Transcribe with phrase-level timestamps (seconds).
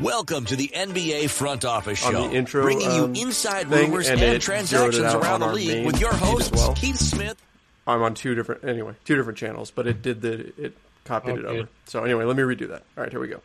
[0.00, 3.90] Welcome to the NBA Front Office On Show, the intro, bringing um, you inside thing,
[3.90, 6.72] rumors and and, transactions around the league with your feed hosts, well.
[6.74, 7.36] Keith Smith.
[7.86, 10.74] I'm on two different anyway, two different channels, but it did the it
[11.04, 11.58] copied it Okay.
[11.58, 11.68] over.
[11.84, 12.82] So anyway, let me redo that.
[12.96, 13.42] All right, here we go.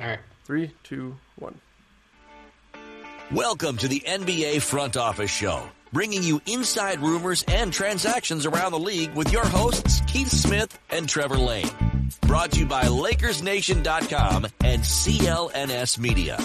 [0.00, 0.18] All right.
[0.44, 1.60] Three, two, one.
[3.30, 8.78] Welcome to the NBA Front Office Show, bringing you inside rumors and transactions around the
[8.78, 11.70] league with your hosts, Keith Smith and Trevor Lane.
[12.22, 16.38] Brought to you by LakersNation.com and CLNS Media.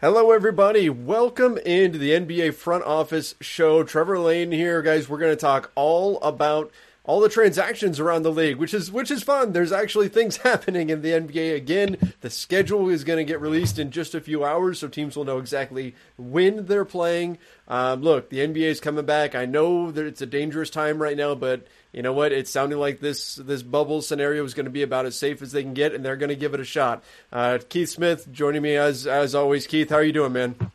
[0.00, 0.88] Hello, everybody.
[0.88, 3.82] Welcome into the NBA front office show.
[3.82, 5.08] Trevor Lane here, guys.
[5.08, 6.70] We're going to talk all about
[7.08, 9.52] all the transactions around the league, which is which is fun.
[9.52, 11.96] There's actually things happening in the NBA again.
[12.20, 15.24] The schedule is going to get released in just a few hours, so teams will
[15.24, 17.38] know exactly when they're playing.
[17.66, 19.34] Um, look, the NBA is coming back.
[19.34, 22.30] I know that it's a dangerous time right now, but you know what?
[22.30, 25.52] It's sounding like this this bubble scenario is going to be about as safe as
[25.52, 27.02] they can get, and they're going to give it a shot.
[27.32, 29.66] Uh, Keith Smith joining me as as always.
[29.66, 30.72] Keith, how are you doing, man?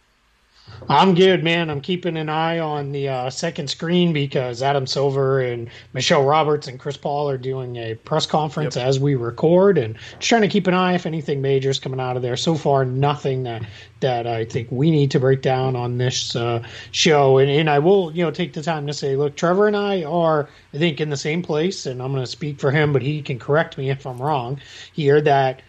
[0.90, 1.70] I'm good, man.
[1.70, 6.68] I'm keeping an eye on the uh, second screen because Adam Silver and Michele Roberts
[6.68, 10.48] and Chris Paul are doing a press conference as we record, and just trying to
[10.48, 12.36] keep an eye if anything major is coming out of there.
[12.36, 13.64] So far, nothing that
[14.02, 17.38] that I think we need to break down on this uh, show.
[17.38, 20.04] And, and I will, you know, take the time to say, look, Trevor and I
[20.04, 23.02] are, I think, in the same place, and I'm going to speak for him, but
[23.02, 24.60] he can correct me if I'm wrong
[24.92, 25.22] here.
[25.22, 25.62] That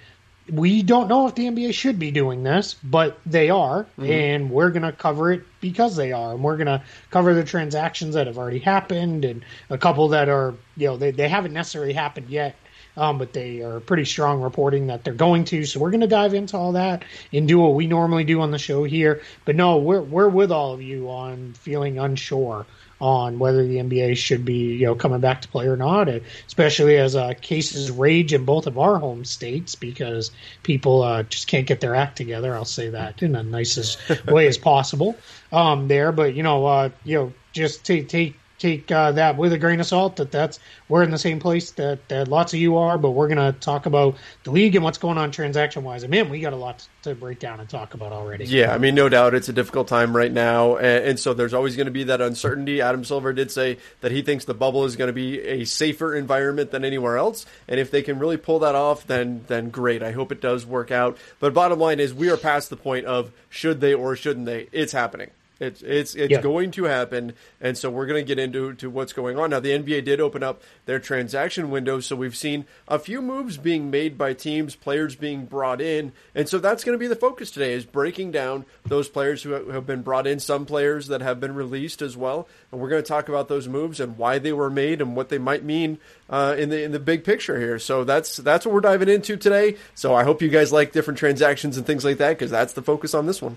[0.51, 4.11] we don't know if the NBA should be doing this, but they are, mm-hmm.
[4.11, 7.45] and we're going to cover it because they are, and we're going to cover the
[7.45, 11.53] transactions that have already happened and a couple that are, you know, they, they haven't
[11.53, 12.57] necessarily happened yet.
[12.97, 15.65] Um, but they are pretty strong reporting that they're going to.
[15.65, 18.51] So we're going to dive into all that and do what we normally do on
[18.51, 19.23] the show here.
[19.45, 22.67] But no, we're we're with all of you on feeling unsure
[23.01, 26.09] on whether the NBA should be you know coming back to play or not,
[26.47, 30.31] especially as uh, cases rage in both of our home states because
[30.63, 32.55] people uh, just can't get their act together.
[32.55, 35.17] I'll say that in the nicest way as possible
[35.53, 36.13] um, there.
[36.13, 39.81] But you know, uh, you know, just take take take uh, that with a grain
[39.81, 40.17] of salt.
[40.17, 40.59] That that's
[40.89, 43.59] we're in the same place that, that lots of you are, but we're going to
[43.59, 46.03] talk about the league and what's going on transaction wise.
[46.03, 48.45] And man, we got a lot to break down and talk about already.
[48.45, 51.55] Yeah, I mean, no doubt it's a difficult time right now, and, and so there's
[51.55, 52.81] always going to be that uncertainty.
[52.81, 56.15] Adam Silver did say that he thinks the bubble is going to be a safer
[56.15, 60.03] environment than anywhere else, and if they can really pull that off, then then great.
[60.03, 61.19] I hope it does work out.
[61.41, 64.69] But bottom line is, we are past the point of should they or shouldn't they.
[64.73, 65.31] It's happening.
[65.61, 66.41] It's it's it's Yeah.
[66.41, 69.61] going to happen, and so we're going to get into to what's going on now.
[69.61, 73.89] The NBA did open up their transaction window, so we've seen a few moves being
[73.89, 77.53] made by teams, players being brought in, and so that's going to be the focus
[77.53, 81.39] today is breaking down those players who have- been brought in, some players that have
[81.39, 84.53] been released as well, and we're going to talk about those moves and why they
[84.53, 85.99] were made and what they might mean
[86.29, 87.79] uh, in the in the big picture here.
[87.79, 89.77] So that's that's what we're diving into today.
[89.95, 92.83] So I hope you guys like different transactions and things like that because that's the
[92.83, 93.57] focus on this one.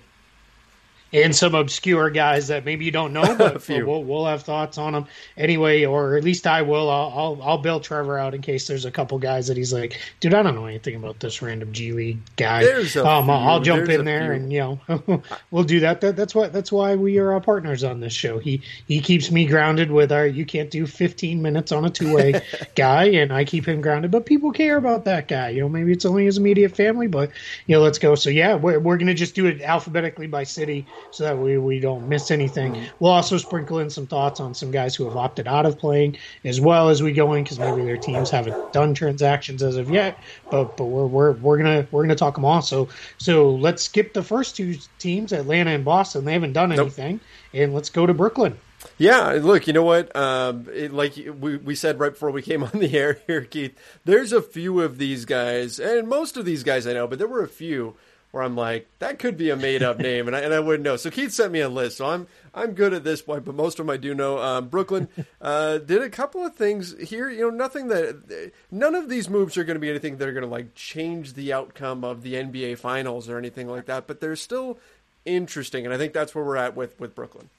[1.14, 4.94] And some obscure guys that maybe you don't know, but we'll, we'll have thoughts on
[4.94, 5.06] them
[5.38, 6.90] anyway, or at least I will.
[6.90, 10.00] I'll, I'll I'll bail Trevor out in case there's a couple guys that he's like,
[10.20, 12.64] dude, I don't know anything about this random G League guy.
[12.64, 14.32] There's a um, I'll- I'll jump There's in there few.
[14.34, 16.02] and you know we'll do that.
[16.02, 16.16] that.
[16.16, 18.40] That's what that's why we are partners on this show.
[18.40, 22.14] He he keeps me grounded with our you can't do 15 minutes on a two
[22.16, 22.42] way
[22.76, 24.12] guy, and I keep him grounded.
[24.12, 25.50] But people care about that guy.
[25.50, 27.32] You know, maybe it's only his immediate family, but
[27.68, 28.16] you know, let's go.
[28.16, 31.80] So yeah, we're we're gonna just do it alphabetically by city so that we we
[31.80, 32.74] don't miss anything.
[32.74, 32.86] Mm-hmm.
[33.00, 36.18] We'll also sprinkle in some thoughts on some guys who have opted out of playing
[36.44, 39.90] as well as we go in because maybe their teams haven't done transactions as of
[39.90, 40.20] yet.
[40.50, 42.62] But but we're we're we're gonna we're gonna talk them all.
[42.62, 46.26] So so let's skip the first two teams, Atlanta and Boston.
[46.26, 46.80] They haven't done Nope.
[46.80, 47.20] anything,
[47.54, 48.58] and let's go to Brooklyn.
[48.98, 50.16] Yeah, look, you know what?
[50.16, 53.78] Um, it, like we, we said right before we came on the air here, Keith,
[54.06, 57.28] there's a few of these guys, and most of these guys I know, but there
[57.28, 57.96] were a few
[58.32, 60.84] where I'm like, that could be a made up name, and I, and I wouldn't
[60.84, 60.96] know.
[60.96, 63.80] So Keith sent me a list, so I'm I'm good at this point, but most
[63.80, 64.40] of them I do know.
[64.40, 65.08] Um, Brooklyn
[65.42, 69.58] uh, did a couple of things here, you know, nothing that none of these moves
[69.58, 72.34] are going to be anything that are going to like change the outcome of the
[72.34, 74.80] NBA Finals or anything like that, but they're still
[75.26, 77.50] interesting, and I think that's where we're at with with Brooklyn.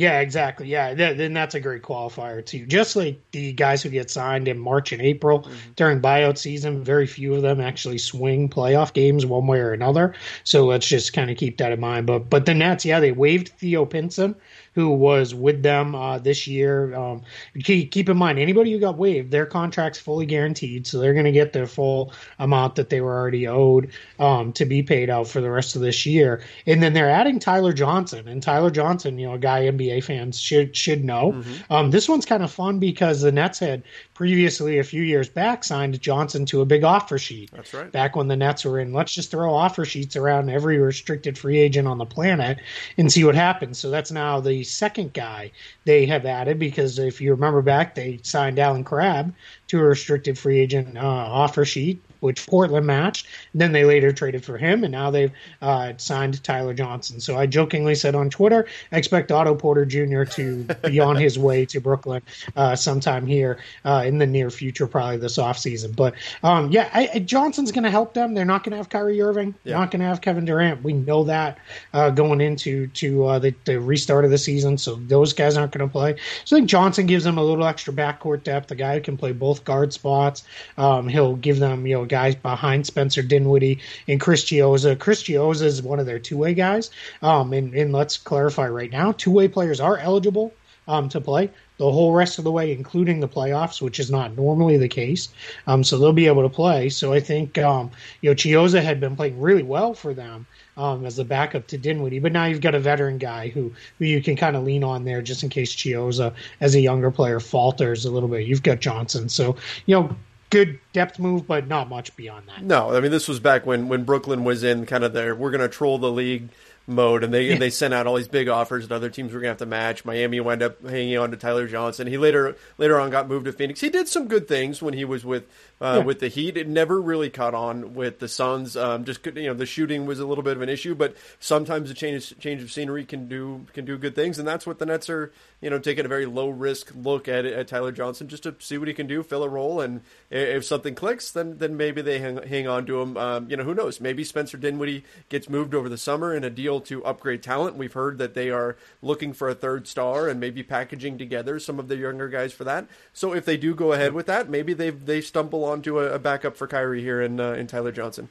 [0.00, 0.66] Yeah, exactly.
[0.66, 2.64] Yeah, th- then that's a great qualifier too.
[2.64, 5.72] Just like the guys who get signed in March and April mm-hmm.
[5.76, 10.14] during buyout season, very few of them actually swing playoff games one way or another.
[10.42, 12.06] So let's just kind of keep that in mind.
[12.06, 14.36] But but the Nets, yeah, they waived Theo Pinson,
[14.74, 16.94] who was with them uh, this year.
[16.94, 17.22] Um,
[17.62, 21.24] keep, keep in mind, anybody who got waived, their contract's fully guaranteed, so they're going
[21.24, 25.26] to get their full amount that they were already owed um, to be paid out
[25.26, 26.42] for the rest of this year.
[26.66, 30.38] And then they're adding Tyler Johnson, and Tyler Johnson, you know, a guy NBA fans
[30.38, 31.32] should should know.
[31.32, 31.72] Mm-hmm.
[31.72, 33.82] Um, this one's kind of fun because the Nets had
[34.14, 37.50] previously a few years back signed Johnson to a big offer sheet.
[37.52, 37.90] That's right.
[37.90, 41.58] Back when the Nets were in, let's just throw offer sheets around every restricted free
[41.58, 42.58] agent on the planet
[42.98, 43.78] and see what happens.
[43.78, 45.52] So that's now the second guy
[45.84, 49.34] they have added because if you remember back, they signed Allen Crabbe
[49.68, 53.26] to a restricted free agent uh, offer sheet which Portland matched.
[53.52, 57.20] And then they later traded for him, and now they've uh, signed Tyler Johnson.
[57.20, 60.24] So I jokingly said on Twitter, I expect Otto Porter Jr.
[60.24, 62.22] to be on his way to Brooklyn
[62.56, 65.94] uh, sometime here uh, in the near future, probably this offseason.
[65.94, 68.34] But um, yeah, I, Johnson's going to help them.
[68.34, 69.54] They're not going to have Kyrie Irving.
[69.64, 70.82] They're not going to have Kevin Durant.
[70.82, 71.58] We know that
[71.92, 74.78] uh, going into to uh, the, the, restart of the season.
[74.78, 76.16] So those guys aren't going to play.
[76.44, 78.70] So I think Johnson gives them a little extra backcourt depth.
[78.70, 80.44] A guy who can play both guard spots.
[80.76, 84.98] Um, he'll give them you know guys behind Spencer Dinwiddie and Chris Chiozza.
[84.98, 86.90] Chris Chiozza is one of their two way guys.
[87.22, 90.52] Um, and, and let's clarify right now, two way players are eligible
[90.86, 94.36] um, to play the whole rest of the way, including the playoffs, which is not
[94.36, 95.30] normally the case.
[95.66, 96.90] Um, so they'll be able to play.
[96.90, 97.90] So I think um,
[98.20, 100.46] you know Chiozza had been playing really well for them
[100.76, 104.04] um, as a backup to Dinwiddie, but now you've got a veteran guy who who
[104.04, 107.40] you can kind of lean on there just in case Chiozza, as a younger player,
[107.40, 108.46] falters a little bit.
[108.46, 109.56] You've got Johnson, so
[109.86, 110.16] you know
[110.50, 112.62] good depth move, but not much beyond that.
[112.62, 115.50] No, I mean this was back when when Brooklyn was in kind of their we're
[115.50, 116.50] going to troll the league
[116.86, 117.52] mode, and they yeah.
[117.52, 119.58] and they sent out all these big offers that other teams were going to have
[119.58, 120.04] to match.
[120.04, 122.06] Miami wound up hanging on to Tyler Johnson.
[122.06, 123.80] He later later on got moved to Phoenix.
[123.80, 125.44] He did some good things when he was with
[125.80, 126.04] uh, yeah.
[126.04, 126.56] with the Heat.
[126.56, 128.76] It never really caught on with the Suns.
[128.76, 131.90] Um, just you know, the shooting was a little bit of an issue, but sometimes
[131.90, 134.86] a change change of scenery can do can do good things, and that's what the
[134.86, 135.32] Nets are.
[135.60, 138.78] You know, taking a very low risk look at at Tyler Johnson just to see
[138.78, 140.00] what he can do, fill a role, and
[140.30, 143.16] if something clicks, then then maybe they hang, hang on to him.
[143.16, 144.00] Um, you know, who knows?
[144.00, 147.76] Maybe Spencer Dinwiddie gets moved over the summer in a deal to upgrade talent.
[147.76, 151.78] We've heard that they are looking for a third star and maybe packaging together some
[151.78, 152.86] of the younger guys for that.
[153.12, 156.18] So if they do go ahead with that, maybe they they stumble onto a, a
[156.18, 158.28] backup for Kyrie here in uh, in Tyler Johnson.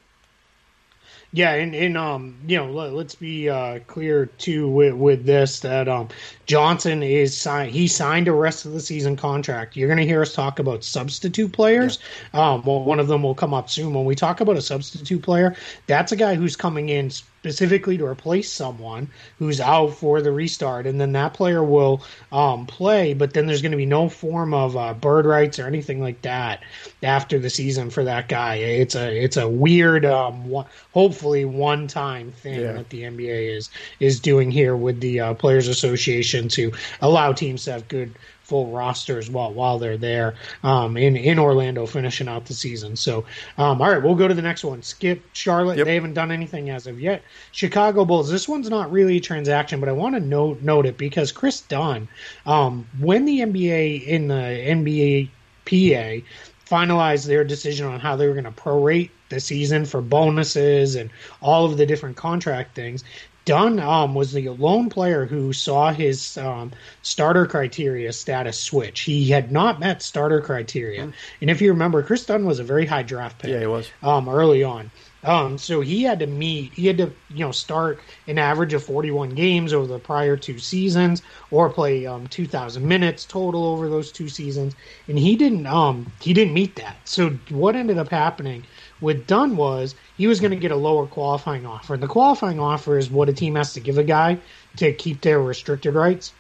[1.31, 5.59] Yeah, and, and um, you know, let, us be uh, clear too with, with this
[5.59, 6.09] that um,
[6.47, 7.71] Johnson is signed.
[7.71, 9.75] He signed a rest of the season contract.
[9.75, 11.99] You're going to hear us talk about substitute players.
[12.33, 12.53] Yeah.
[12.53, 13.93] Um, well, one of them will come up soon.
[13.93, 15.55] When we talk about a substitute player,
[15.85, 20.85] that's a guy who's coming in specifically to replace someone who's out for the restart,
[20.85, 23.13] and then that player will um, play.
[23.13, 26.21] But then there's going to be no form of uh, bird rights or anything like
[26.23, 26.61] that
[27.01, 28.55] after the season for that guy.
[28.55, 32.73] It's a it's a weird, um, one, hopefully one time thing yeah.
[32.73, 33.69] that the NBA is
[34.01, 38.13] is doing here with the uh, Players Association to allow teams to have good
[38.49, 42.95] full rosters while while they're there um, in in Orlando finishing out the season.
[42.95, 43.25] So,
[43.57, 44.81] um, all right, we'll go to the next one.
[44.81, 45.77] Skip Charlotte.
[45.77, 45.85] Yep.
[45.85, 47.23] They haven't done anything as of yet.
[47.51, 48.29] Chicago Bulls.
[48.29, 51.61] This one's not really a transaction, but I want to note note it because Kris
[51.61, 52.07] Dunn,
[52.45, 55.29] um, when the NBA in the NBA
[55.65, 56.25] PA
[56.69, 61.09] finalized their decision on how they were going to prorate the season for bonuses and
[61.41, 63.03] all of the different contract things.
[63.45, 66.71] Dunn um, was the lone player who saw his um,
[67.01, 69.01] starter criteria status switch.
[69.01, 71.13] He had not met starter criteria, mm.
[71.41, 73.51] and if you remember, Kris Dunn was a very high draft pick.
[73.51, 74.91] Yeah, he was um, early on.
[75.23, 78.83] Um, so he had to meet, he had to, you know, start an average of
[78.83, 81.21] 41 games over the prior two seasons,
[81.51, 84.75] or play um, 2,000 minutes total over those two seasons,
[85.07, 86.97] and he didn't, um, he didn't meet that.
[87.03, 88.63] So what ended up happening
[89.01, 91.93] with Dunn was he was going to get a lower qualifying offer.
[91.93, 94.37] And the qualifying offer is what a team has to give a guy
[94.75, 96.33] to keep their restricted rights.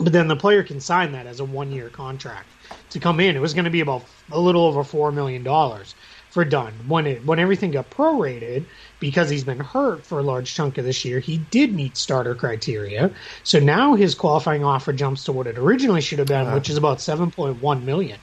[0.00, 2.48] But then the player can sign that as a one year contract
[2.90, 3.36] to come in.
[3.36, 5.44] It was going to be about a little over $4 million
[6.30, 6.72] for Dunn.
[6.88, 8.64] When, it, when everything got prorated,
[8.98, 12.34] because he's been hurt for a large chunk of this year, he did meet starter
[12.34, 13.10] criteria.
[13.44, 16.70] So now his qualifying offer jumps to what it originally should have been, uh, which
[16.70, 18.18] is about 7.1 million,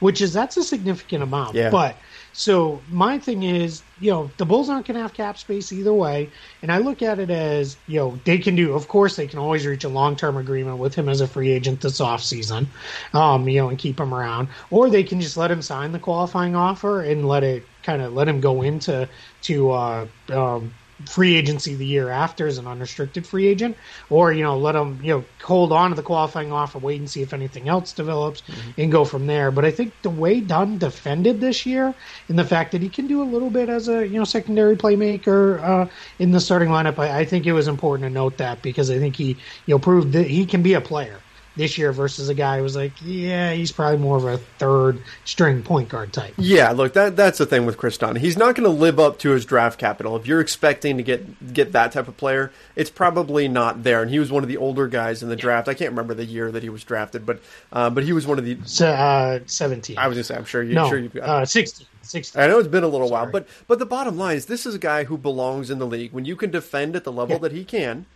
[0.00, 1.54] which is that's a significant amount.
[1.54, 1.70] Yeah.
[1.70, 1.96] But
[2.38, 5.92] so my thing is, you know, the Bulls aren't going to have cap space either
[5.92, 6.30] way,
[6.62, 8.74] and I look at it as, you know, they can do.
[8.74, 11.50] Of course, they can always reach a long term agreement with him as a free
[11.50, 12.68] agent this off season,
[13.12, 15.98] um, you know, and keep him around, or they can just let him sign the
[15.98, 19.08] qualifying offer and let it kind of let him go into
[19.42, 20.72] to uh, um,
[21.06, 23.76] free agency the year after as an unrestricted free agent,
[24.10, 27.08] or you know let him you know hold on to the qualifying offer, wait and
[27.08, 28.80] see if anything else develops, mm-hmm.
[28.80, 29.50] and go from there.
[29.50, 31.94] But I think the way Dunn defended this year,
[32.28, 34.76] and the fact that he can do a little bit as a you know secondary
[34.76, 35.86] playmaker uh,
[36.18, 38.98] in the starting lineup, I, I think it was important to note that because I
[38.98, 39.36] think he
[39.66, 41.20] you know proved that he can be a player
[41.58, 45.02] this year versus a guy who was like, yeah, he's probably more of a third
[45.24, 46.32] string point guard type.
[46.38, 48.16] Yeah, look, that that's the thing with Kris Dunn.
[48.16, 50.16] He's not going to live up to his draft capital.
[50.16, 54.00] If you're expecting to get get that type of player, it's probably not there.
[54.00, 55.42] And he was one of the older guys in the yeah.
[55.42, 55.68] draft.
[55.68, 57.40] I can't remember the year that he was drafted, but
[57.72, 59.98] uh, but he was one of the uh, seventeen.
[59.98, 61.86] I was going to say, I'm sure you no, sure you've got uh, sixteen.
[62.02, 62.40] 16.
[62.40, 63.24] I know it's been a little Sorry.
[63.24, 65.86] while, but but the bottom line is this is a guy who belongs in the
[65.86, 66.12] league.
[66.12, 67.40] When you can defend at the level yeah.
[67.40, 68.06] that he can,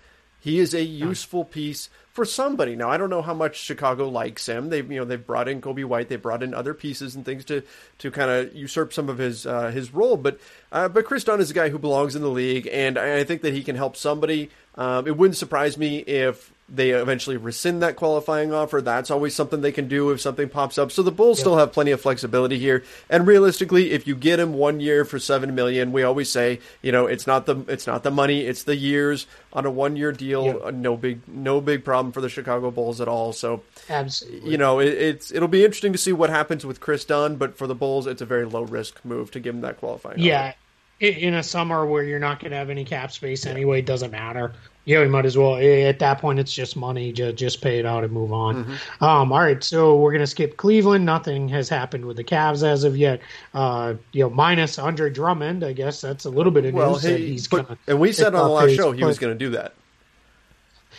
[0.42, 2.74] he is a useful piece for somebody.
[2.74, 4.70] Now I don't know how much Chicago likes him.
[4.70, 7.44] They've you know they've brought in Coby White, they brought in other pieces and things
[7.44, 7.62] to
[7.98, 10.16] to kind of usurp some of his uh, his role.
[10.16, 10.40] But
[10.72, 13.42] uh, but Kris Dunn is a guy who belongs in the league, and I think
[13.42, 14.50] that he can help somebody.
[14.74, 18.80] Um, it wouldn't surprise me if they eventually rescind that qualifying offer.
[18.80, 20.90] That's always something they can do if something pops up.
[20.90, 21.42] So the Bulls yep.
[21.42, 22.82] still have plenty of flexibility here.
[23.10, 26.90] And realistically, if you get him one year for seven million, we always say, you
[26.90, 30.12] know, it's not the it's not the money, it's the years on a one year
[30.12, 30.46] deal.
[30.46, 30.60] Yep.
[30.64, 33.34] Uh, no big no big problem for the Chicago Bulls at all.
[33.34, 37.04] So absolutely, you know, it, it's it'll be interesting to see what happens with Kris
[37.04, 37.36] Dunn.
[37.36, 40.18] But for the Bulls, it's a very low risk move to give him that qualifying.
[40.18, 40.48] Yeah.
[40.48, 40.56] Offer
[41.02, 44.12] in a summer where you're not going to have any cap space anyway, it doesn't
[44.12, 44.52] matter.
[44.84, 45.56] Yeah, we might as well.
[45.56, 47.12] At that point, it's just money.
[47.12, 48.64] Just, just pay it out and move on.
[48.64, 49.04] Mm-hmm.
[49.04, 51.04] Um, all right, so we're going to skip Cleveland.
[51.04, 53.20] Nothing has happened with the Cavs as of yet.
[53.54, 55.62] Uh, you know, minus Andre Drummond.
[55.62, 57.02] I guess that's a little bit of well, news.
[57.02, 59.50] Hey, he's but, and we said on the last show he was going to do
[59.50, 59.74] that.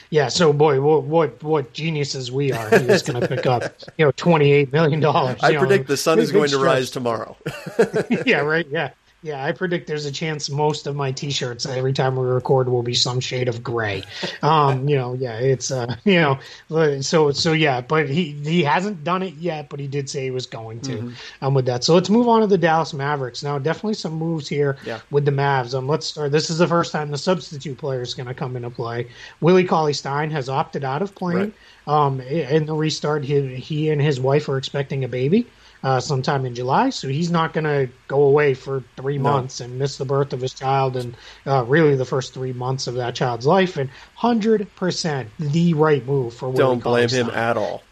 [0.09, 2.79] Yeah, so boy, what what, what geniuses we are!
[2.79, 3.63] He was going to pick up,
[3.97, 5.41] you know, twenty eight million dollars.
[5.41, 7.35] I predict know, the sun is going to rise tomorrow.
[8.25, 8.67] yeah, right.
[8.69, 8.91] Yeah,
[9.23, 12.83] yeah, I predict there's a chance most of my T-shirts every time we record will
[12.83, 14.03] be some shade of gray.
[14.41, 19.03] Um, you know, yeah, it's uh, you know, so so yeah, but he he hasn't
[19.03, 20.97] done it yet, but he did say he was going to.
[20.97, 21.45] Mm-hmm.
[21.45, 23.57] Um, with that, so let's move on to the Dallas Mavericks now.
[23.57, 24.99] Definitely some moves here yeah.
[25.11, 25.77] with the Mavs.
[25.77, 26.31] Um, let's start.
[26.33, 29.07] This is the first time the substitute player is going to come into play.
[29.39, 31.53] Willie Cauley Stein has opted out of playing.
[31.87, 32.05] Right.
[32.05, 35.47] Um, in the restart, he he and his wife are expecting a baby
[35.83, 36.89] uh, sometime in July.
[36.89, 39.23] So he's not going to go away for three no.
[39.23, 42.87] months and miss the birth of his child and uh, really the first three months
[42.87, 43.77] of that child's life.
[43.77, 46.53] And hundred percent the right move for.
[46.53, 47.83] Don't blame him at all.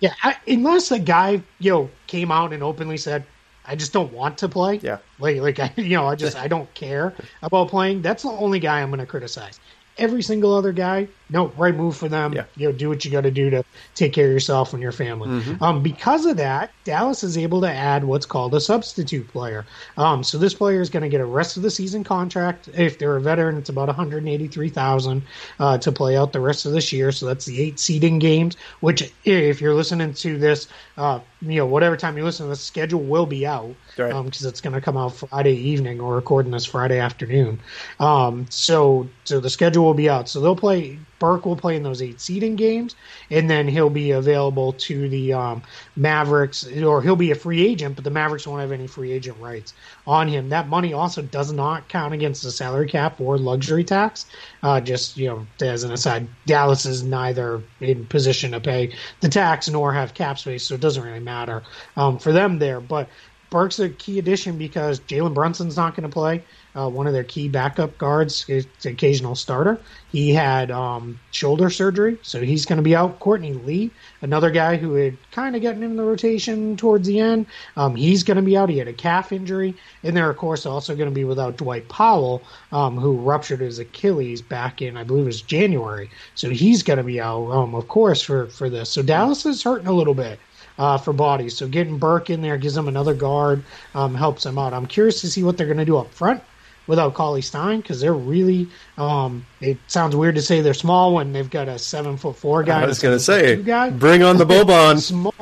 [0.00, 3.24] Yeah, I, unless the guy you know came out and openly said,
[3.66, 4.76] I just don't want to play.
[4.76, 4.98] Yeah.
[5.18, 8.02] Like, like I, you know, I just I don't care about playing.
[8.02, 9.58] That's the only guy I'm going to criticize
[9.98, 12.32] every single other guy, no, right move for them.
[12.32, 12.44] Yeah.
[12.56, 14.92] You know, do what you got to do to take care of yourself and your
[14.92, 15.28] family.
[15.28, 15.62] Mm-hmm.
[15.62, 19.66] Um, because of that, Dallas is able to add what's called a substitute player.
[19.96, 22.68] Um, so this player is going to get a rest of the season contract.
[22.74, 25.22] If they're a veteran, it's about one hundred eighty-three thousand
[25.58, 27.12] uh, to play out the rest of this year.
[27.12, 28.56] So that's the eight seeding games.
[28.80, 33.00] Which, if you're listening to this, uh, you know, whatever time you listen, the schedule
[33.00, 34.12] will be out because right.
[34.12, 35.98] um, it's going to come out Friday evening.
[36.00, 37.60] or recording this Friday afternoon.
[38.00, 40.28] Um, so, so the schedule will be out.
[40.28, 40.98] So they'll play.
[41.18, 42.94] Burke will play in those eight seeding games,
[43.30, 45.62] and then he'll be available to the um,
[45.96, 49.38] Mavericks, or he'll be a free agent, but the Mavericks won't have any free agent
[49.40, 49.74] rights
[50.06, 50.48] on him.
[50.48, 54.26] That money also does not count against the salary cap or luxury tax.
[54.62, 59.28] Uh, just you know, as an aside, Dallas is neither in position to pay the
[59.28, 61.62] tax nor have cap space, so it doesn't really matter
[61.96, 62.80] um, for them there.
[62.80, 63.08] But
[63.50, 66.44] Burke's a key addition because Jalen Brunson's not going to play
[66.78, 68.46] uh, one of their key backup guards,
[68.84, 69.80] occasional starter.
[70.12, 73.18] He had um, shoulder surgery, so he's going to be out.
[73.18, 73.90] Courtney Lee,
[74.22, 78.22] another guy who had kind of gotten in the rotation towards the end, um, he's
[78.22, 78.68] going to be out.
[78.68, 81.88] He had a calf injury, and they're of course also going to be without Dwight
[81.88, 86.84] Powell, um, who ruptured his Achilles back in I believe it was January, so he's
[86.84, 88.88] going to be out, um, of course, for for this.
[88.88, 90.38] So Dallas is hurting a little bit.
[90.78, 91.56] Uh, for bodies.
[91.56, 93.64] So getting Burke in there gives them another guard,
[93.96, 94.72] um, helps them out.
[94.72, 96.40] I'm curious to see what they're going to do up front
[96.88, 98.66] without Cauley Stein because they're really.
[98.96, 102.64] Um, it sounds weird to say they're small when they've got a seven foot four
[102.64, 102.82] guy.
[102.82, 103.90] I was going to say, guy.
[103.90, 104.98] bring on the Boban.
[105.00, 105.34] small.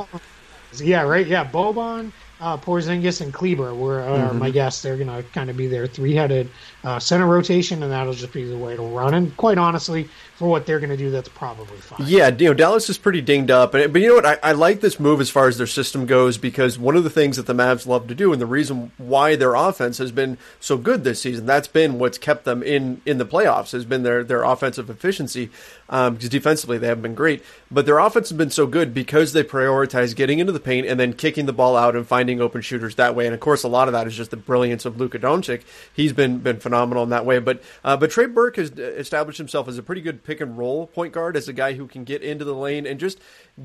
[0.78, 1.26] Yeah, right.
[1.26, 4.38] Yeah, Boban, uh, Porzingis, and Kleber were uh, mm-hmm.
[4.38, 4.82] my guess.
[4.82, 6.50] They're going to kind of be their three headed
[6.86, 9.12] uh, center rotation, and that'll just be the way it'll run.
[9.12, 12.06] And quite honestly, for what they're going to do, that's probably fine.
[12.06, 14.24] Yeah, you know, Dallas is pretty dinged up, but, but you know what?
[14.24, 17.10] I, I, like this move as far as their system goes because one of the
[17.10, 20.38] things that the Mavs love to do, and the reason why their offense has been
[20.60, 24.04] so good this season, that's been what's kept them in in the playoffs, has been
[24.04, 25.50] their their offensive efficiency.
[25.88, 29.32] Um, because defensively they haven't been great, but their offense has been so good because
[29.32, 32.60] they prioritize getting into the paint and then kicking the ball out and finding open
[32.60, 33.24] shooters that way.
[33.24, 35.62] And of course, a lot of that is just the brilliance of Luka Doncic.
[35.92, 37.38] He's been been phenomenal in that way.
[37.38, 40.86] But uh, but Trey Burke has established himself as a pretty good pick and roll
[40.86, 43.18] point guard, as a guy who can get into the lane and just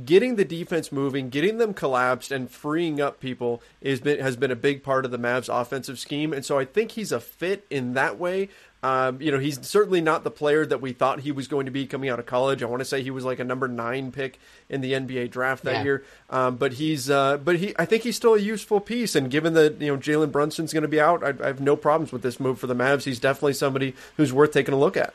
[0.05, 4.51] getting the defense moving, getting them collapsed, and freeing up people is been has been
[4.51, 6.33] a big part of the Mavs offensive scheme.
[6.33, 8.49] And so I think he's a fit in that way.
[8.83, 11.71] Um, you know, he's certainly not the player that we thought he was going to
[11.71, 12.63] be coming out of college.
[12.63, 15.63] I want to say he was like a number nine pick in the NBA draft
[15.65, 15.83] that yeah.
[15.83, 16.05] year.
[16.29, 19.15] Um, but he's, uh, but he, I think he's still a useful piece.
[19.15, 21.75] And given that you know Jalen Brunson's going to be out, I, I have no
[21.75, 23.03] problems with this move for the Mavs.
[23.03, 25.13] He's definitely somebody who's worth taking a look at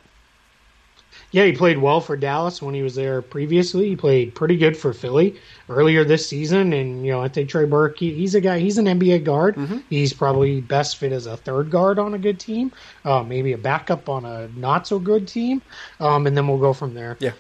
[1.33, 3.89] yeah, he played well for Dallas when he was there previously.
[3.89, 5.37] He played pretty good for Philly
[5.69, 8.59] earlier this season, and you know I think Trey Burke, he, he's a guy.
[8.59, 9.57] He's an NBA guard.
[9.57, 9.79] Mm-hmm.
[9.91, 12.73] He's probably best fit as a third guard on a good team,
[13.05, 15.61] uh, maybe a backup on a not so good team,
[16.01, 17.17] um, and then we'll go from there.
[17.19, 17.33] Yeah.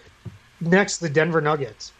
[0.61, 1.93] Next, the Denver Nuggets.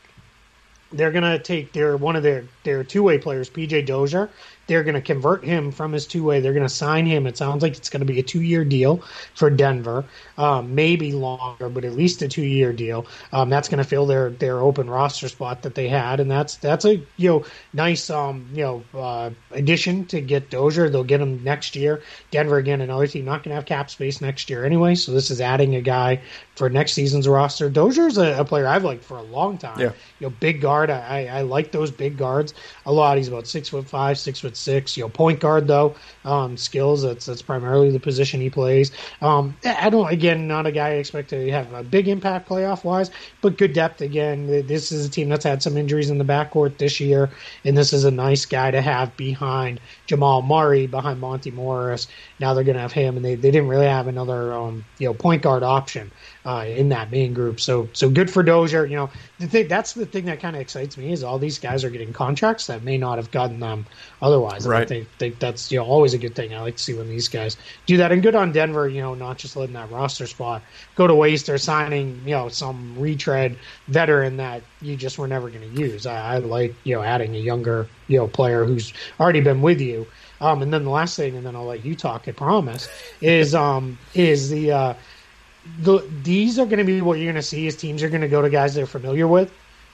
[0.93, 4.29] They're gonna take their one of their their two way players, PJ Dozier,
[4.67, 6.41] they're going to convert him from his two way.
[6.41, 7.27] They're going to sign him.
[7.27, 9.03] It sounds like it's going to be a two year deal
[9.35, 10.05] for Denver,
[10.37, 13.07] um, maybe longer, but at least a two year deal.
[13.33, 16.57] Um, that's going to fill their their open roster spot that they had, and that's
[16.57, 20.89] that's a you know nice um you know uh, addition to get Dozier.
[20.89, 22.03] They'll get him next year.
[22.31, 25.31] Denver again, another team not going to have cap space next year anyway, so this
[25.31, 26.21] is adding a guy
[26.57, 27.69] for next season's roster.
[27.71, 29.79] Dozier's a, a player I've liked for a long time.
[29.79, 29.93] Yeah.
[30.19, 30.91] You know, big guard.
[30.91, 32.55] I, I like those big guards
[32.87, 33.19] a lot.
[33.19, 34.97] He's about six foot five, six foot six.
[34.97, 35.95] You know, point guard though,
[36.25, 37.03] um, skills.
[37.03, 38.93] That's that's primarily the position he plays.
[39.21, 42.85] Um, I don't again not a guy I expect to have a big impact playoff
[42.85, 43.11] wise,
[43.41, 44.47] but good depth again.
[44.67, 47.31] This is a team that's had some injuries in the backcourt this year,
[47.65, 52.09] and this is a nice guy to have behind Jamal Murray, behind Monte Morris.
[52.39, 55.09] Now they're going to have him, and they, they didn't really have another um, you
[55.09, 56.11] know point guard option
[56.45, 57.61] uh, in that main group.
[57.61, 58.85] So so good for Dozier.
[58.85, 61.59] You know, the thing, that's the thing that kind of excites me is all these
[61.59, 63.87] guys are getting contracts that may not have gotten them
[64.21, 64.67] otherwise.
[64.67, 64.83] right.
[64.83, 66.55] I think, think that's you know always a good thing.
[66.55, 68.13] I like to see when these guys do that.
[68.13, 68.89] And good on Denver.
[68.89, 70.63] You know, not just letting that roster spot
[70.95, 75.49] go to waste or signing you know some retread veteran that you just were never
[75.49, 76.07] going to use.
[76.07, 79.81] I, I like you know adding a younger you know player who's already been with
[79.81, 80.07] you.
[80.41, 82.29] Um, and then the last thing, and then I'll let you talk.
[82.29, 82.89] I promise.
[83.21, 84.95] Is um is the uh,
[85.81, 88.21] the, these are going to be what you're going to see is teams are going
[88.21, 89.53] to go to guys they're familiar with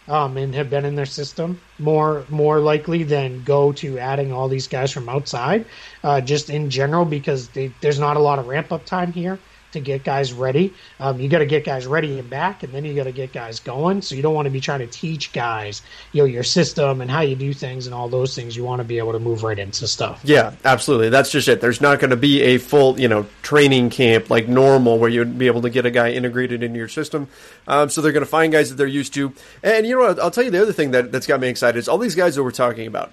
[0.09, 4.49] um, and have been in their system more more likely than go to adding all
[4.49, 5.65] these guys from outside
[6.05, 9.39] uh, just in general because they, there's not a lot of ramp up time here
[9.73, 10.73] to get guys ready.
[11.01, 13.33] Um, you got to get guys ready and back, and then you got to get
[13.33, 14.03] guys going.
[14.03, 17.11] So you don't want to be trying to teach guys, you know, your system and
[17.11, 18.57] how you do things and all those things.
[18.57, 20.21] You want to be able to move right into stuff.
[20.25, 21.11] Yeah, absolutely.
[21.11, 21.61] That's just it.
[21.61, 25.39] There's not going to be a full, you know, training camp like normal where you'd
[25.39, 27.29] be able to get a guy integrated into your system.
[27.67, 29.33] Um, so they're going to find guys that they're used to.
[29.63, 30.19] And you know, what?
[30.21, 32.37] I'll tell you the other thing that that's got me excited is all these guys
[32.37, 33.13] that we're talking about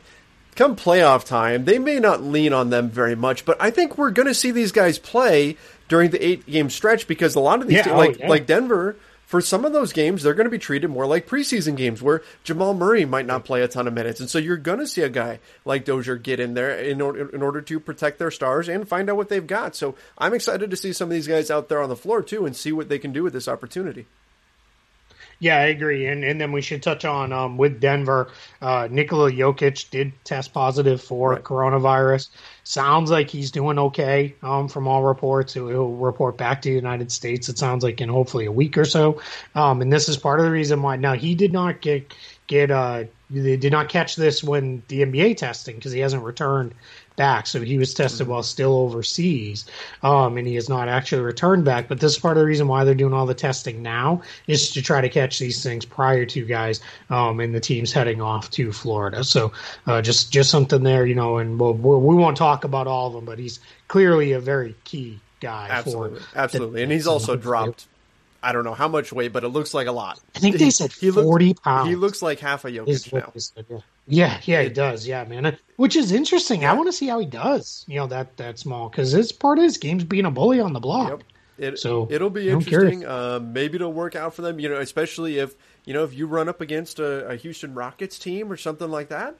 [0.59, 4.11] come playoff time, they may not lean on them very much, but I think we're
[4.11, 5.55] going to see these guys play
[5.89, 8.29] during the eight game stretch because a lot of these, yeah, teams, oh, like yeah.
[8.29, 11.75] like Denver, for some of those games, they're going to be treated more like preseason
[11.75, 14.79] games where Jamal Murray might not play a ton of minutes, and so you're going
[14.79, 18.19] to see a guy like Dozier get in there in order in order to protect
[18.19, 19.75] their stars and find out what they've got.
[19.75, 22.45] So I'm excited to see some of these guys out there on the floor too
[22.45, 24.05] and see what they can do with this opportunity.
[25.39, 26.05] Yeah, I agree.
[26.05, 28.29] And and then we should touch on um, with Denver,
[28.61, 31.43] uh, Nikola Jokic did test positive for right.
[31.43, 32.29] coronavirus.
[32.69, 35.55] Sounds like he's doing okay um, from all reports.
[35.55, 37.49] He'll, report back to the United States.
[37.49, 39.21] It sounds like in hopefully a week or so.
[39.55, 40.95] Um, and this is part of the reason why.
[40.97, 42.13] Now he did not get
[42.45, 46.75] get uh, they did not catch this when the NBA testing because he hasn't returned
[47.19, 47.47] back.
[47.47, 48.31] So he was tested mm-hmm.
[48.31, 49.65] while still overseas,
[50.01, 51.89] um, and he has not actually returned back.
[51.89, 54.71] But this is part of the reason why they're doing all the testing now is
[54.71, 56.79] to try to catch these things prior to guys
[57.09, 59.23] um, and the teams heading off to Florida.
[59.25, 59.51] So
[59.85, 61.37] uh, just just something there, you know.
[61.37, 64.73] And we'll, we will not talk about all of them, but he's clearly a very
[64.85, 65.67] key guy.
[65.69, 67.85] Absolutely, absolutely, and he's also dropped.
[68.41, 70.17] I don't know how much weight, but it looks like a lot.
[70.33, 71.89] I think they said he, forty he pounds.
[71.89, 73.33] He looks like half a Jokic now.
[73.35, 73.79] Said, yeah.
[74.09, 75.07] Yeah, yeah, he does.
[75.07, 75.55] Yeah, man.
[75.75, 76.65] Which is interesting.
[76.65, 77.85] I want to see how he does.
[77.87, 80.73] You know that that small because it's part of his game's being a bully on
[80.73, 81.09] the block.
[81.09, 81.23] Yep.
[81.59, 83.05] It, so it'll be interesting.
[83.05, 84.59] Uh, maybe it'll work out for them.
[84.59, 85.53] You know, especially if
[85.85, 89.09] you know if you run up against a, a Houston Rockets team or something like
[89.09, 89.35] that.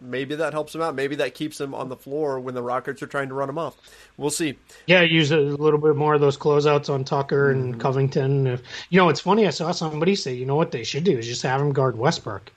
[0.00, 0.96] Maybe that helps them out.
[0.96, 3.58] Maybe that keeps them on the floor when the Rockets are trying to run them
[3.58, 3.76] off.
[4.16, 4.58] We'll see.
[4.86, 7.80] Yeah, use a little bit more of those closeouts on Tucker and mm-hmm.
[7.80, 8.46] Covington.
[8.48, 9.46] If, you know, it's funny.
[9.46, 11.96] I saw somebody say, you know what they should do is just have him guard
[11.96, 12.50] Westbrook.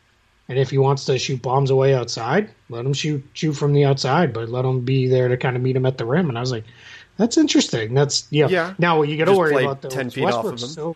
[0.49, 3.85] And if he wants to shoot bombs away outside, let him shoot shoot from the
[3.85, 6.29] outside, but let him be there to kind of meet him at the rim.
[6.29, 6.63] And I was like,
[7.17, 7.93] that's interesting.
[7.93, 8.47] That's yeah.
[8.47, 8.73] yeah.
[8.77, 10.67] Now you got to worry about the ten feet Westbrook off of him.
[10.69, 10.95] So,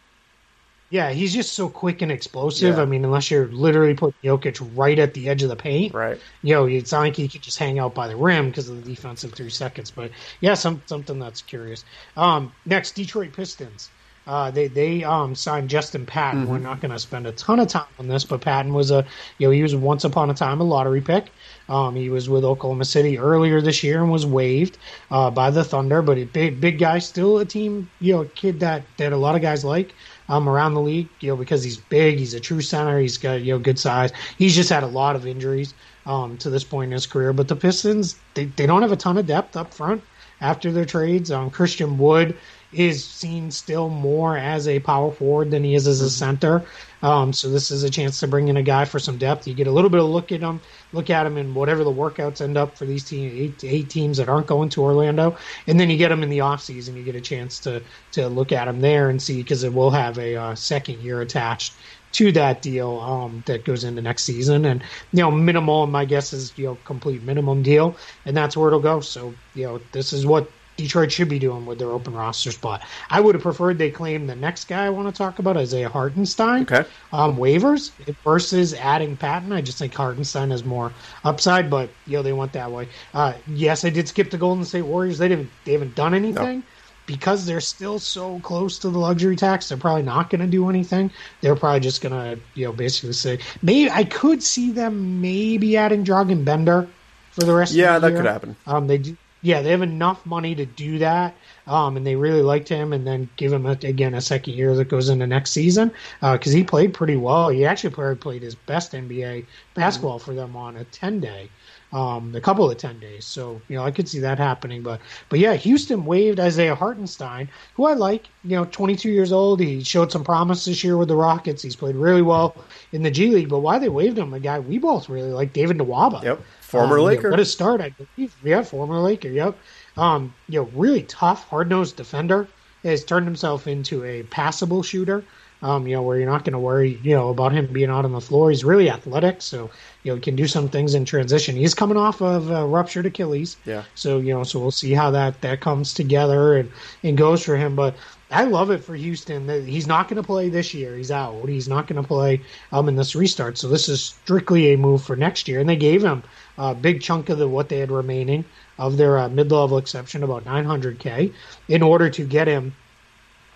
[0.90, 2.78] Yeah, he's just so quick and explosive.
[2.78, 2.82] Yeah.
[2.82, 6.20] I mean, unless you're literally putting Jokic right at the edge of the paint, Right.
[6.44, 8.82] You know, it's not like he could just hang out by the rim because of
[8.82, 9.92] the defensive three seconds.
[9.92, 11.84] But yeah, some something that's curious.
[12.16, 13.90] Um, next, Detroit Pistons.
[14.28, 16.48] Uh, they they um, signed Justin Patton.
[16.48, 19.06] We're not going to spend a ton of time on this, but Patton was a
[19.40, 21.32] you know he was once upon a time a lottery pick.
[21.70, 24.78] Um, he was with Oklahoma City earlier this year and was waived
[25.10, 26.04] uh, by the Thunder.
[26.04, 29.36] But a big big guy, still a team you know kid that that a lot
[29.36, 29.94] of guys like
[30.30, 31.10] um, around the league.
[31.20, 34.12] You know because he's big, he's a true center, he's got you know good size.
[34.38, 35.74] He's just had a lot of injuries
[36.06, 37.34] um, to this point in his career.
[37.34, 40.04] But the Pistons they they don't have a ton of depth up front
[40.42, 41.32] after their trades.
[41.32, 42.36] Um, Christian Wood
[42.72, 46.66] is seen still more as a power forward than he is as a center.
[47.02, 49.48] Um, so this is a chance to bring in a guy for some depth.
[49.48, 51.92] You get a little bit of look at him, look at him in whatever the
[51.92, 55.80] workouts end up for these team, eight, eight teams that aren't going to Orlando, and
[55.80, 56.96] then you get him in the offseason.
[56.96, 59.92] You get a chance to to look at him there and see because it will
[59.92, 61.78] have a uh, second year attached
[62.14, 64.66] to that deal um, that goes into next season.
[64.66, 68.68] And you know, minimal, my guess is you know complete minimum deal, and that's where
[68.68, 69.00] it'll go.
[69.00, 72.82] So you know, this is what Detroit should be doing with their open roster spot.
[73.10, 75.90] I would have preferred they claim the next guy I want to talk about, Isaiah
[75.90, 76.86] Hartenstein, Okay.
[77.14, 77.92] um, waivers
[78.24, 79.52] versus adding Patton.
[79.52, 80.92] I just think Hartenstein has more
[81.24, 82.88] upside, but you know they went that way.
[83.14, 85.18] Uh, yes, I did skip the Golden State Warriors.
[85.18, 85.50] They didn't.
[85.66, 86.64] They haven't done anything.
[87.08, 90.70] Because they're still so close to the luxury tax, they're probably not going to do
[90.70, 91.12] anything.
[91.42, 95.76] They're probably just going to, you know, basically say maybe I could see them maybe
[95.76, 96.88] adding Dragan Bender
[97.32, 97.74] for the rest.
[97.74, 98.22] Yeah, of the that year.
[98.22, 98.56] could happen.
[98.66, 101.36] Um, they do, yeah, they have enough money to do that.
[101.68, 104.76] Um, and they really liked him, and then give him a, again a second year
[104.76, 107.50] that goes into next season because he played pretty well.
[107.50, 111.50] He actually played, played his best NBA basketball for them on a ten day,
[111.94, 113.26] um, a couple of ten days.
[113.26, 114.82] So you know I could see that happening.
[114.82, 118.28] But but yeah, Houston waived Isaiah Hartenstein, who I like.
[118.44, 119.60] You know, 22 years old.
[119.60, 121.62] He showed some promise this year with the Rockets.
[121.62, 122.56] He's played really well
[122.92, 123.50] in the G League.
[123.50, 124.34] But why they waived him?
[124.34, 126.24] A guy we both really like, David Nwaba.
[126.24, 126.42] Yep.
[126.72, 127.30] Former Um, Laker.
[127.30, 128.34] What a start, I believe.
[128.44, 129.28] Yeah, former Laker.
[129.30, 129.58] Yep.
[129.98, 132.48] Um, you know, really tough, hard nosed defender.
[132.84, 135.24] Has turned himself into a passable shooter.
[135.64, 138.04] Um, you know, where you're not going to worry, you know, about him being out
[138.04, 138.50] on the floor.
[138.50, 139.70] He's really athletic, so
[140.02, 141.56] you know, he can do some things in transition.
[141.56, 143.58] He's coming off of a ruptured Achilles.
[143.66, 143.84] Yeah.
[143.94, 146.72] So you know, so we'll see how that that comes together and
[147.04, 147.76] and goes for him.
[147.76, 147.94] But
[148.32, 149.48] I love it for Houston.
[149.66, 150.96] He's not going to play this year.
[150.96, 151.50] He's out.
[151.50, 152.42] He's not going to play
[152.72, 153.58] um in this restart.
[153.58, 155.60] So this is strictly a move for next year.
[155.60, 156.24] And they gave him
[156.58, 158.46] a big chunk of the what they had remaining
[158.80, 161.34] of their uh, mid-level exception, about 900k,
[161.68, 162.74] in order to get him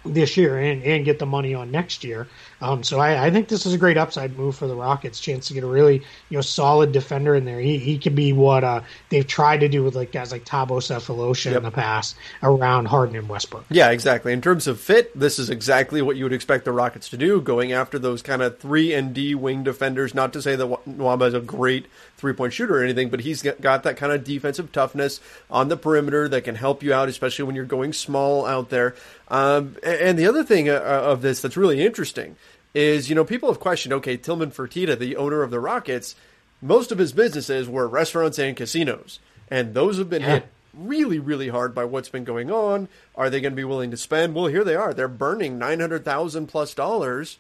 [0.05, 2.27] this year and, and get the money on next year.
[2.61, 5.19] Um, so I, I think this is a great upside move for the Rockets.
[5.19, 5.97] Chance to get a really
[6.29, 7.59] you know solid defender in there.
[7.59, 10.77] He he could be what uh, they've tried to do with like guys like Thabo
[10.81, 11.57] Sefolosha Yep.
[11.57, 13.65] in the past around Harden and Westbrook.
[13.69, 14.31] Yeah, exactly.
[14.33, 17.41] In terms of fit, this is exactly what you would expect the Rockets to do,
[17.41, 20.13] going after those kind of three and D wing defenders.
[20.15, 21.87] Not to say that Nwaba is a great
[22.17, 25.19] three point shooter or anything, but he's got that kind of defensive toughness
[25.51, 28.95] on the perimeter that can help you out, especially when you're going small out there.
[29.29, 32.35] Um, and the other thing uh, of this that's really interesting
[32.73, 36.15] is, you know, people have questioned, okay, Tillman Fertitta, the owner of the Rockets,
[36.61, 39.19] most of his businesses were restaurants and casinos,
[39.51, 40.33] and those have been Yeah.
[40.35, 42.89] hit really, really hard by what's been going on.
[43.15, 44.35] Are they going to be willing to spend?
[44.35, 44.93] Well, here they are.
[44.93, 47.37] They're burning nine hundred thousand plus dollars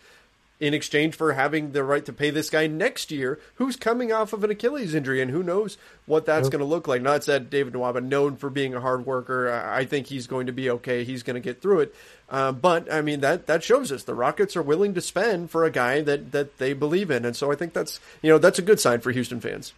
[0.59, 4.31] in exchange for having the right to pay this guy next year, who's coming off
[4.31, 7.01] of an Achilles injury, and who knows what that's going to look like.
[7.01, 10.53] Not that David Nwaba, known for being a hard worker, I think he's going to
[10.53, 11.03] be okay.
[11.03, 11.95] He's going to get through it.
[12.29, 15.63] Uh, but I mean that that shows us the Rockets are willing to spend for
[15.63, 18.57] a guy that that they believe in, and so I think that's you know that's
[18.57, 19.73] a good sign for Houston fans.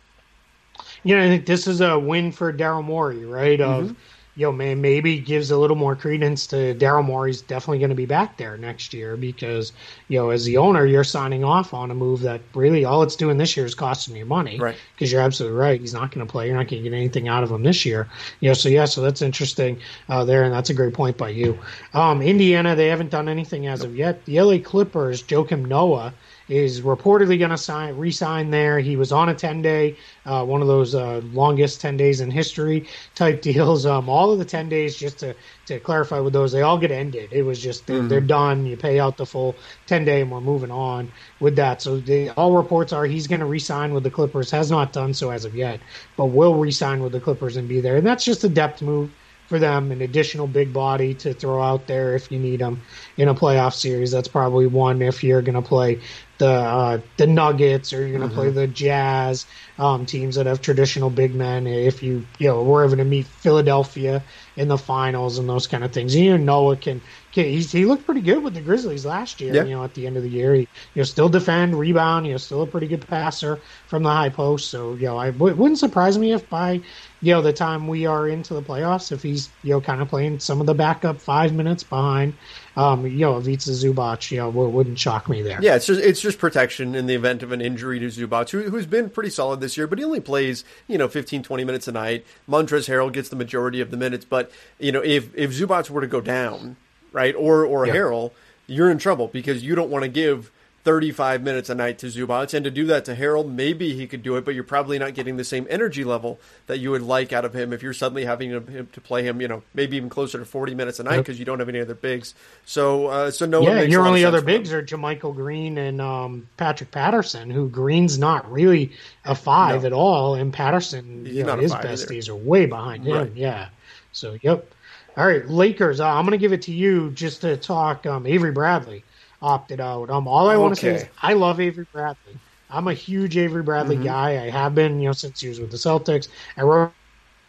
[1.03, 3.59] you know, I think this is a win for Daryl Morey, right?
[3.59, 3.95] Of
[4.37, 8.05] you know, maybe gives a little more credence to Daryl Morey's definitely going to be
[8.05, 9.73] back there next year because
[10.09, 13.15] you know, as the owner, you're signing off on a move that really all it's
[13.15, 14.77] doing this year is costing you money, Right.
[14.93, 15.81] Because you're absolutely right.
[15.81, 16.45] He's not going to play.
[16.45, 18.07] You're not going to get anything out of him this year.
[18.39, 21.29] You know, so yeah, so that's interesting uh, there, and that's a great point by
[21.29, 21.57] you.
[21.95, 24.23] Um, Indiana, they haven't done anything as of yet.
[24.25, 26.13] The LA Clippers, Joakim Noah
[26.49, 28.79] is reportedly going to sign re-sign there.
[28.79, 32.31] He was on a 10 day, uh, one of those uh, longest 10 days in
[32.31, 33.85] history type deals.
[33.85, 36.91] Um, all of the 10 days, just to, to clarify with those, they all get
[36.91, 37.29] ended.
[37.31, 38.65] It was just they're, they're done.
[38.65, 39.55] You pay out the full
[39.87, 41.81] 10 day, and we're moving on with that.
[41.81, 44.51] So they, all reports are he's going to re-sign with the Clippers.
[44.51, 45.79] Has not done so as of yet,
[46.15, 47.97] but will re-sign with the Clippers and be there.
[47.97, 49.11] And that's just a depth move
[49.47, 52.81] for them, an additional big body to throw out there if you need them
[53.15, 54.11] in a playoff series.
[54.11, 56.01] That's probably one if you're going to play
[56.37, 59.45] the uh, the Nuggets or you're going to play the Jazz
[59.77, 61.65] um, teams that have traditional big men.
[61.65, 64.23] If you you know we're going to meet Philadelphia
[64.55, 67.01] in the finals and those kind of things, you know Noah can
[67.45, 69.53] he, he looked pretty good with the Grizzlies last year.
[69.53, 69.63] Yeah.
[69.63, 72.25] You know, at the end of the year, he you know still defend, rebound.
[72.25, 74.69] You know, still a pretty good passer from the high post.
[74.69, 76.81] So you know, I w- wouldn't surprise me if by
[77.21, 80.07] you know the time we are into the playoffs, if he's you know kind of
[80.07, 82.33] playing some of the backup five minutes behind,
[82.75, 85.59] um, you know, Ivica Zubac, you know, w- wouldn't shock me there.
[85.61, 88.69] Yeah, it's just it's just protection in the event of an injury to Zubac, who,
[88.69, 91.87] who's been pretty solid this year, but he only plays you know 15, 20 minutes
[91.87, 92.25] a night.
[92.47, 96.01] Montrezl Harrell gets the majority of the minutes, but you know if if Zubac were
[96.01, 96.75] to go down,
[97.17, 97.95] right, or or Yeah.
[97.95, 98.31] Harrell,
[98.67, 100.51] you're in trouble because you don't want to give
[100.83, 102.53] 35 minutes a night to Zubac.
[102.53, 105.13] and to do that to Harrell, maybe he could do it, but you're probably not
[105.15, 108.23] getting the same energy level that you would like out of him if you're suddenly
[108.23, 111.03] having to, him to play him, you know, maybe even closer to 40 minutes a
[111.03, 111.25] night Yep.
[111.25, 112.33] because you don't have any other bigs.
[112.65, 116.91] So, uh, so no, Yeah, your only other bigs are JaMychal Green and um, Patrick
[116.91, 118.93] Patterson, who Green's not really
[119.25, 119.87] a five No.
[119.87, 122.31] at all, and Patterson, you know, his besties either.
[122.31, 123.13] are way behind him.
[123.13, 123.31] Right.
[123.35, 123.69] Yeah.
[124.13, 124.71] So, yep.
[125.17, 125.99] All right, Lakers.
[125.99, 128.05] Uh, I'm going to give it to you just to talk.
[128.05, 129.05] Um, Avery Bradley
[129.41, 130.11] opted out.
[130.11, 132.41] Um, all I want to say is I love Avery Bradley.
[132.69, 134.05] I'm a huge Avery Bradley Mm-hmm.
[134.05, 134.43] guy.
[134.45, 136.27] I have been, you know, since he was with the Celtics.
[136.57, 136.93] I wrote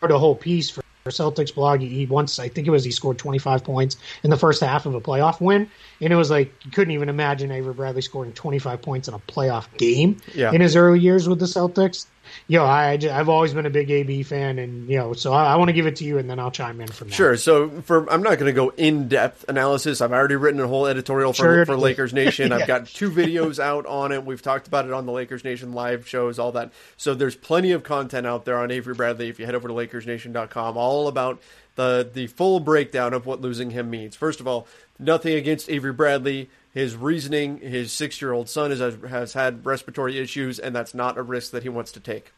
[0.02, 1.80] a whole piece for for Celtics blog.
[1.80, 4.86] He, he once, I think it was, he scored 25 points in the first half
[4.86, 8.32] of a playoff win, and it was like you couldn't even imagine Avery Bradley scoring
[8.32, 10.52] 25 points in a playoff game Yeah.
[10.52, 12.06] in his early years with the Celtics.
[12.46, 15.32] You know, I, I have always been a big AB fan, and you know, so
[15.32, 17.16] I, I want to give it to you, and then I'll chime in from there.
[17.16, 17.36] Sure.
[17.36, 20.00] So for I'm not going to go in depth analysis.
[20.00, 21.66] I've already written a whole editorial for, Sure.
[21.66, 22.50] for Lakers Nation.
[22.50, 22.56] Yeah.
[22.60, 24.24] I've got two videos out on it.
[24.24, 26.72] We've talked about it on the Lakers Nation live shows, all that.
[26.96, 29.74] So there's plenty of content out there on Avery Bradley if you head over to
[29.74, 31.40] LakersNation.com, all about
[31.76, 34.16] the the full breakdown of what losing him means.
[34.16, 34.66] First of all,
[34.98, 36.50] nothing against Avery Bradley.
[36.78, 41.18] His reasoning: his six year old son has has had respiratory issues, and that's not
[41.18, 42.30] a risk that he wants to take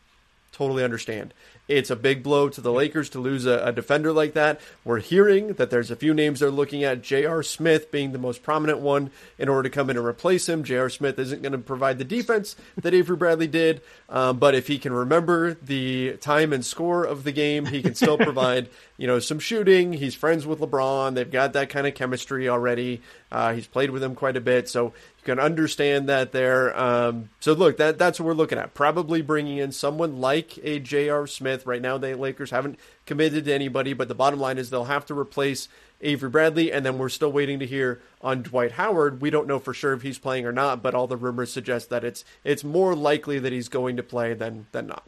[0.50, 1.35] totally understand.
[1.70, 4.61] It's a big blow to the Lakers to lose a, a defender like that.
[4.85, 7.44] We're hearing that there's a few names they're looking at, J.R.
[7.44, 10.64] Smith being the most prominent one in order to come in and replace him.
[10.64, 10.90] J.R.
[10.90, 14.78] Smith isn't going to provide the defense that Avery Bradley did, um, but if he
[14.78, 18.68] can remember the time and score of the game, he can still provide
[19.00, 19.94] you know some shooting.
[19.94, 21.14] He's friends with LeBron.
[21.14, 23.00] They've got that kind of chemistry already.
[23.33, 26.78] Uh, he's played with him quite a bit, so you can understand that there.
[26.78, 28.74] Um, so look, that that's what we're looking at.
[28.74, 31.26] Probably bringing in someone like a J.R.
[31.26, 31.60] Smith.
[31.66, 35.07] Right now, the Lakers haven't committed to anybody, but the bottom line is they'll have
[35.07, 35.68] to replace
[36.03, 39.20] Avery Bradley, and then we're still waiting to hear on Dwight Howard.
[39.20, 41.90] We don't know for sure if he's playing or not, but all the rumors suggest
[41.90, 45.05] that it's it's more likely that he's going to play than than not.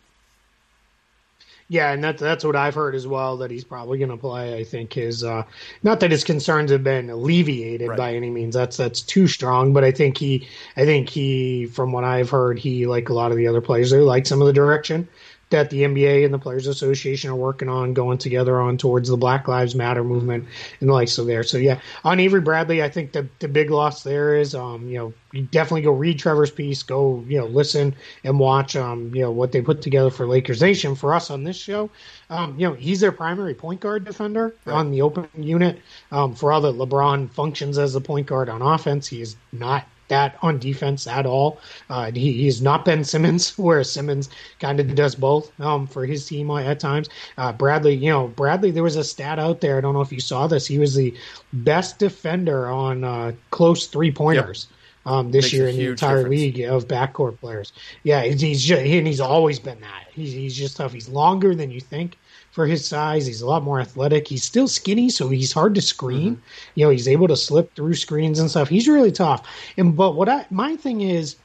[1.69, 3.39] Yeah, and that's that's what I've heard as well.
[3.39, 4.59] That he's probably going to play.
[4.59, 5.45] I think his uh,
[5.83, 7.97] not that his concerns have been alleviated Right.
[7.97, 8.55] by any means.
[8.55, 9.73] That's that's too strong.
[9.73, 13.31] But I think he, I think he, from what I've heard, he like a lot
[13.31, 15.09] of the other players, they like some of the direction
[15.53, 19.17] that the NBA and the Players Association are working on, going together on towards the
[19.17, 20.47] Black Lives Matter movement
[20.81, 21.43] and the likes of there.
[21.43, 24.99] So yeah, on Avery Bradley, I think the the big loss there is, um, you
[24.99, 29.23] know, you definitely go read Trevor's piece, go you know listen and watch, um, you
[29.23, 31.91] know what they put together for Lakers Nation for us on this show.
[32.29, 35.81] Um, you know, he's their primary point guard defender on the open unit.
[36.11, 39.87] Um, for all that LeBron functions as a point guard on offense, he is not
[40.13, 41.59] that on defense at all.
[41.89, 44.29] Uh, he, he's not Ben Simmons, where Simmons
[44.61, 47.09] kind of does both um, for his team at times.
[47.39, 49.79] Uh, Bradley, you know, Bradley, there was a stat out there.
[49.79, 50.67] I don't know if you saw this.
[50.67, 51.15] He was the
[51.53, 54.69] best defender on uh, close three pointers.
[55.05, 56.31] Um, this Makes year in the entire difference.
[56.31, 57.73] league of backcourt players,
[58.05, 60.05] yeah, he's, he's just, and he's always been that.
[60.13, 60.93] He's he's just tough.
[60.93, 62.17] He's longer than you think
[62.53, 63.27] for his size.
[63.27, 64.29] He's a lot more athletic.
[64.29, 66.37] He's still skinny, so he's hard to screen.
[66.37, 66.71] Mm-hmm.
[66.77, 68.69] You know, he's able to slip through screens and stuff.
[68.69, 69.49] He's really tough.
[69.77, 71.37] And but what I my thing is,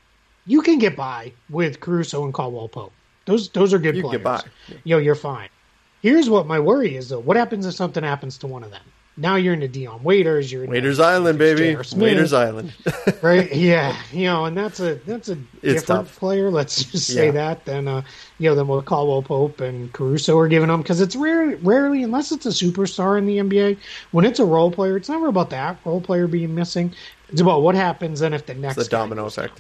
[0.46, 2.94] you can get by with Caruso and Caldwell Pope.
[3.26, 4.18] Those those are good You players.
[4.18, 4.44] get by.
[4.84, 5.50] You know, you're fine.
[6.02, 7.20] Here's what my worry is though.
[7.20, 8.84] What happens if something happens to one of them?
[9.20, 10.52] Now you're into Dion Waiters.
[10.52, 11.76] You're Waiters Island, baby.
[11.84, 12.72] Smith, Waiters Island.
[13.24, 13.52] right?
[13.54, 16.20] Yeah, you know, and that's a that's a It's different tough.
[16.20, 16.52] player.
[16.52, 17.32] Let's just say Yeah.
[17.32, 18.04] that than uh,
[18.38, 22.04] you know than what Caldwell Pope and Caruso are giving them because it's rare, rarely
[22.04, 23.78] unless it's a superstar in the NBA.
[24.12, 26.94] When it's a role player, it's never about that role player being missing.
[27.30, 29.60] It's about what happens then if the next the guy domino effect.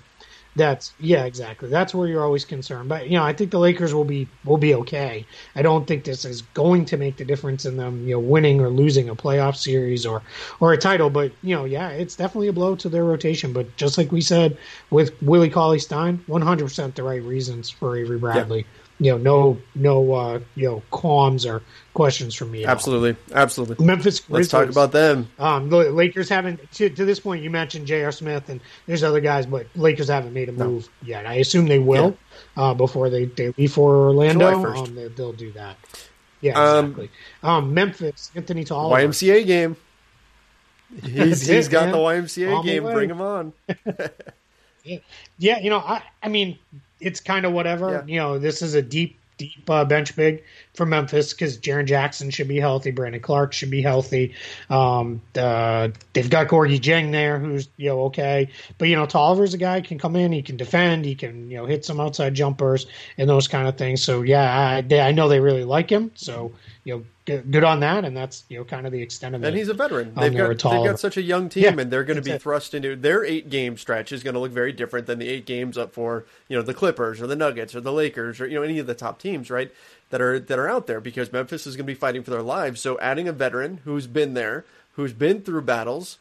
[0.58, 1.70] That's yeah, exactly.
[1.70, 2.89] That's where you're always concerned.
[2.89, 5.24] But you know, I think the Lakers will be will be okay.
[5.56, 8.60] I don't think this is going to make the difference in them, you know, winning
[8.60, 10.24] or losing a playoff series or
[10.60, 11.12] or a title.
[11.12, 13.54] But you know, yeah, it's definitely a blow to their rotation.
[13.54, 14.58] But just like we said
[14.89, 18.65] with Willie Cauley Stein, 100 percent the right reasons for Avery Bradley.
[19.00, 21.62] You know, no no uh, you know qualms or
[21.94, 22.64] questions from me.
[22.64, 22.72] at all.
[22.72, 23.86] Absolutely, absolutely.
[23.86, 25.30] Memphis Let's talk about them.
[25.38, 27.44] Um, the Lakers haven't to, to this point.
[27.44, 28.12] You mentioned J.R.
[28.12, 31.28] Smith and there's other guys, but Lakers haven't made a move yet.
[31.28, 32.18] I assume they will
[32.56, 34.50] uh, before they, they leave for Orlando.
[34.52, 34.88] July 1st.
[34.88, 35.78] Um, they, they'll do that.
[36.42, 37.10] Yeah, Um, exactly.
[37.44, 39.08] Um, Memphis, Anthony Tolliver.
[39.08, 39.76] YMCA game.
[41.04, 41.92] He's, he's got man.
[41.92, 42.84] the YMCA game.
[42.84, 43.54] Bring him on.
[44.84, 45.00] yeah.
[45.38, 46.58] yeah, you know, I I mean,
[47.00, 48.04] it's kind of whatever.
[48.08, 48.14] Yeah.
[48.14, 52.30] You know, this is a deep deep uh, bench big for Memphis because Jaren Jackson
[52.30, 54.34] should be healthy, Brandon Clarke should be healthy.
[54.70, 59.54] Um, uh, they've got Gorgui Dieng there, who's you know okay, but you know Tolliver's
[59.54, 62.34] a guy can come in, he can defend, he can you know hit some outside
[62.34, 64.02] jumpers and those kind of things.
[64.02, 66.12] So yeah, I, I know they really like him.
[66.16, 66.52] So
[66.84, 69.48] you know good on that, and that's you know kind of the extent of it.
[69.48, 70.13] And he's a veteran.
[70.16, 72.42] They've got they've got such a young team, yeah, and they're going to be it.
[72.42, 75.46] thrust into their eight game stretch is going to look very different than the eight
[75.46, 78.56] games up for you know the Clippers or the Nuggets or the Lakers or you
[78.56, 79.72] know any of the top teams, right?
[80.10, 82.42] That are that are out there because Memphis is going to be fighting for their
[82.42, 82.80] lives.
[82.80, 84.63] So adding a veteran who's been there,
[84.94, 86.18] who's been through battles,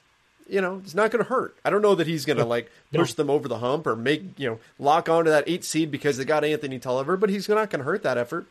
[0.49, 1.57] you know, it's not going to hurt.
[1.65, 4.39] I don't know that he's going to like push them over the hump or make
[4.39, 7.71] you know lock onto that eight seed because they got Anthony Tolliver, but he's not
[7.71, 8.47] going to hurt that effort.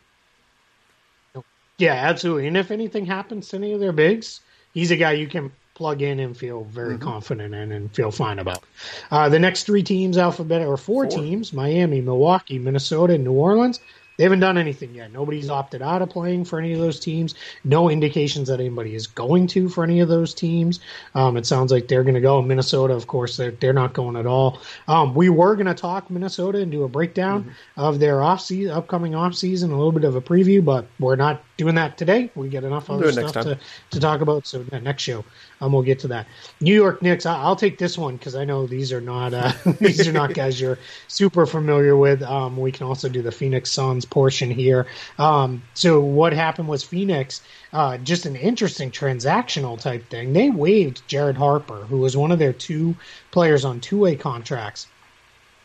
[1.77, 2.47] Yeah, absolutely.
[2.47, 4.41] And if anything happens to any of their bigs,
[4.73, 7.03] he's a guy you can plug in and feel very mm-hmm.
[7.03, 8.63] confident in and feel fine about.
[9.11, 13.33] Uh, the next three teams, alphabet or four, four, teams: Miami, Milwaukee, Minnesota, and New
[13.33, 13.79] Orleans.
[14.17, 15.11] They haven't done anything yet.
[15.11, 17.35] Nobody's opted out of playing for any of those teams.
[17.63, 20.79] No indications that anybody is going to for any of those teams.
[21.15, 22.41] Um, it sounds like they're going to go.
[22.41, 24.61] Minnesota, of course, they're, they're not going at all.
[24.87, 27.81] Um, we were going to talk Minnesota and do a breakdown mm-hmm.
[27.81, 31.17] of their off season, upcoming off season, a little bit of a preview, but we're
[31.17, 32.29] not doing that today.
[32.35, 33.57] We get enough other stuff to,
[33.91, 34.45] to talk about.
[34.45, 35.23] So next show,
[35.61, 36.27] um, we'll get to that.
[36.59, 37.25] New York Knicks.
[37.25, 40.33] I, will take this one because I know these are not uh, these are not
[40.33, 42.21] guys you're super familiar with.
[42.21, 44.87] Um, we can also do the Phoenix Suns portion here.
[45.17, 47.41] Um, so what happened was Phoenix.
[47.71, 50.33] Uh, just an interesting transactional type thing.
[50.33, 52.95] They waived Jared Harper, who was one of their two
[53.31, 54.87] players on two way contracts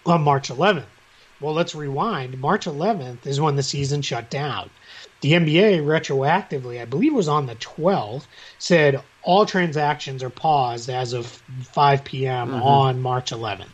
[0.07, 0.87] on March 11th.
[1.41, 2.39] Well, let's rewind.
[2.39, 4.71] March 11th is when the season shut down.
[5.21, 8.27] The NBA retroactively, I believe it was on the 12th,
[8.59, 12.49] said all transactions are paused as of 5 p.m.
[12.49, 12.63] Mm-hmm.
[12.63, 13.67] on March 11th.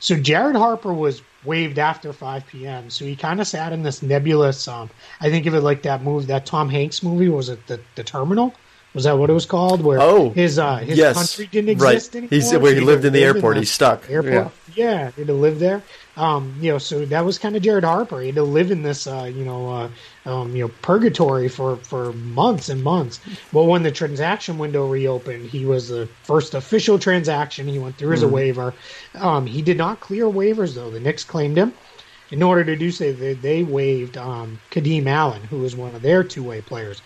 [0.00, 2.90] So Jared Harper was waived after 5 p.m.
[2.90, 4.66] So he kind of sat in this nebulous.
[4.68, 7.28] Um, I think of it like that movie, that Tom Hanks movie.
[7.28, 8.54] Was it the, the Terminal?
[8.94, 9.82] Was that what it was called?
[9.82, 12.18] Where oh, his uh, his yes, country didn't exist right.
[12.18, 12.28] anymore.
[12.30, 13.56] He's where he, he lived in the airport.
[13.56, 14.08] In the he's stuck.
[14.08, 14.52] Airport.
[14.74, 15.82] Yeah, yeah he had to live there.
[16.16, 18.20] Um, you know, so that was kind of Jared Harper.
[18.20, 21.76] He had to live in this, uh, you know, uh, um, you know, purgatory for,
[21.76, 23.20] for months and months.
[23.52, 27.66] But when the transaction window reopened, he was the first official transaction.
[27.66, 28.28] He went through as mm-hmm.
[28.28, 28.74] a waiver.
[29.14, 30.90] Um, he did not clear waivers though.
[30.90, 31.74] The Knicks claimed him.
[32.30, 36.02] In order to do so, they, they waived um, Kadeem Allen, who was one of
[36.02, 37.02] their two way players.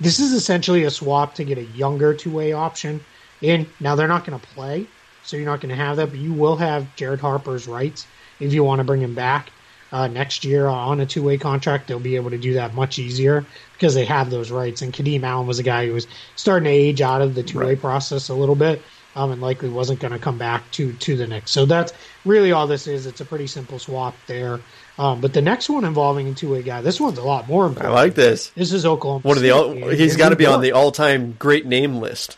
[0.00, 3.00] This is essentially a swap to get a younger two way option
[3.40, 3.66] in.
[3.80, 4.86] Now they're not going to play,
[5.24, 8.06] so you're not going to have that, but you will have Jared Harper's rights
[8.40, 9.50] if you want to bring him back
[9.90, 11.88] uh, next year on a two way contract.
[11.88, 14.82] They'll be able to do that much easier because they have those rights.
[14.82, 16.06] And Kadeem Allen was a guy who was
[16.36, 17.80] starting to age out of the two way right.
[17.80, 18.82] process a little bit.
[19.16, 21.50] Um, and likely wasn't going to come back to to the Knicks.
[21.50, 21.92] So that's
[22.24, 23.04] really all this is.
[23.04, 24.60] It's a pretty simple swap there.
[24.98, 27.66] Um, but the next one involving a two way guy, this one's a lot more
[27.66, 27.92] important.
[27.92, 28.48] I like this.
[28.50, 29.22] This is Oklahoma.
[29.22, 32.36] One of the all, he's got to be on the all time great name list.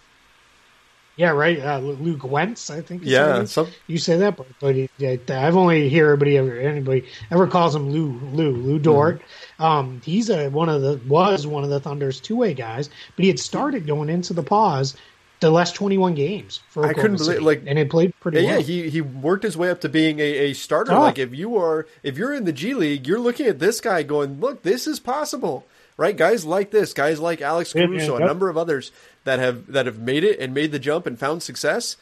[1.17, 1.59] Yeah, right.
[1.59, 3.03] Uh, Luguentz, I think.
[3.05, 3.69] yeah, some...
[3.87, 4.89] you say that, but, but he,
[5.29, 9.17] I've only hear everybody ever anybody ever calls him Lou Lou Lou Dort.
[9.19, 9.63] Mm-hmm.
[9.63, 13.23] Um, he's a one of the was one of the Thunder's two way guys, but
[13.23, 14.97] he had started going into the pause
[15.41, 18.47] the last 21 games for Oklahoma I couldn't believe like and he played pretty yeah,
[18.47, 18.57] well.
[18.61, 20.93] Yeah, he he worked his way up to being a, a starter.
[20.93, 21.01] Oh.
[21.01, 24.03] Like if you are if you're in the G League, you're looking at this guy
[24.03, 26.17] going, "Look, this is possible." Right?
[26.17, 28.91] Guys like this, guys like Alex Caruso, yeah, a number of others
[29.25, 31.97] that have that have made it and made the jump and found success.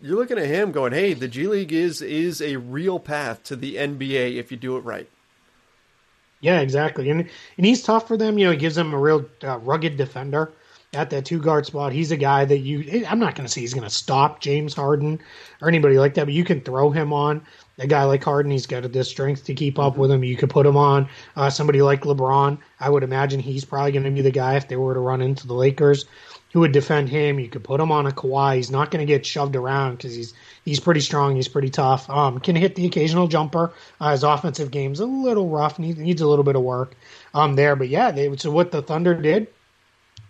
[0.00, 3.56] You're looking at him going, "Hey, the G League is is a real path to
[3.56, 5.08] the NBA if you do it right."
[6.40, 7.08] Yeah, exactly.
[7.08, 7.20] And
[7.56, 10.52] and he's tough for them, you know, he gives them a real uh, rugged defender
[10.94, 11.92] at that two guard spot.
[11.92, 14.74] He's a guy that you, I'm not going to say he's going to stop James
[14.74, 15.20] Harden
[15.60, 17.42] or anybody like that, but you can throw him on
[17.78, 18.52] a guy like Harden.
[18.52, 20.24] He's got the strength to keep up with him.
[20.24, 22.58] You could put him on uh, somebody like LeBron.
[22.80, 25.20] I would imagine he's probably going to be the guy if they were to run
[25.20, 26.06] into the Lakers
[26.54, 27.40] who would defend him.
[27.40, 28.56] You could put him on a Kawhi.
[28.56, 30.32] He's not going to get shoved around because he's
[30.64, 31.34] he's pretty strong.
[31.34, 32.08] He's pretty tough.
[32.08, 33.72] Um, can hit the occasional jumper.
[34.00, 35.80] Uh, his offensive game's a little rough.
[35.80, 36.94] Needs, needs a little bit of work
[37.34, 37.74] um, there.
[37.74, 39.48] But yeah, they, so what the Thunder did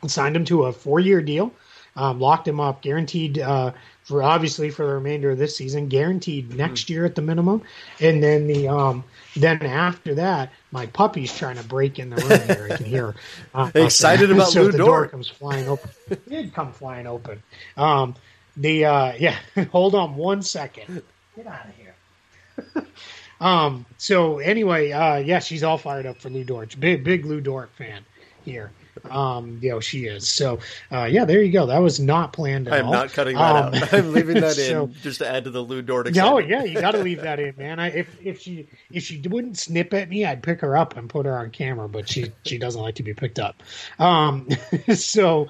[0.09, 1.53] signed him to a four year deal,
[1.97, 3.73] um, locked him up, guaranteed uh,
[4.05, 7.63] for obviously for the remainder of this season, guaranteed next year at the minimum,
[8.01, 9.03] and then the um,
[9.37, 12.69] then after that, my puppy's trying to break in the room here.
[12.71, 13.15] I can hear.
[13.55, 15.91] Uh, Excited about so Lou the door comes flying open.
[16.11, 17.43] it did come flying open.
[17.77, 18.15] Um,
[18.57, 19.39] the uh, yeah,
[19.73, 21.03] hold on one second.
[21.37, 22.87] Get out of here.
[23.41, 23.87] um.
[23.97, 26.79] So anyway, uh, yeah, she's all fired up for Lu Dort.
[26.79, 28.05] Big big Lou Dort fan
[28.45, 28.71] here.
[29.11, 30.29] Um, you know, she is.
[30.29, 30.59] So,
[30.93, 31.67] uh, yeah, there you go.
[31.67, 32.93] That was not planned at I am all.
[32.93, 33.93] not cutting that Um, out.
[33.93, 36.81] I'm leaving that so- in just to add to the Lou Dort No, yeah, you
[36.81, 37.79] got to leave that in, man.
[37.81, 41.09] I, if if she if she wouldn't snip at me, I'd pick her up and
[41.09, 41.89] put her on camera.
[41.89, 43.63] But she she doesn't like to be picked up.
[43.99, 44.49] Um,
[44.95, 45.49] so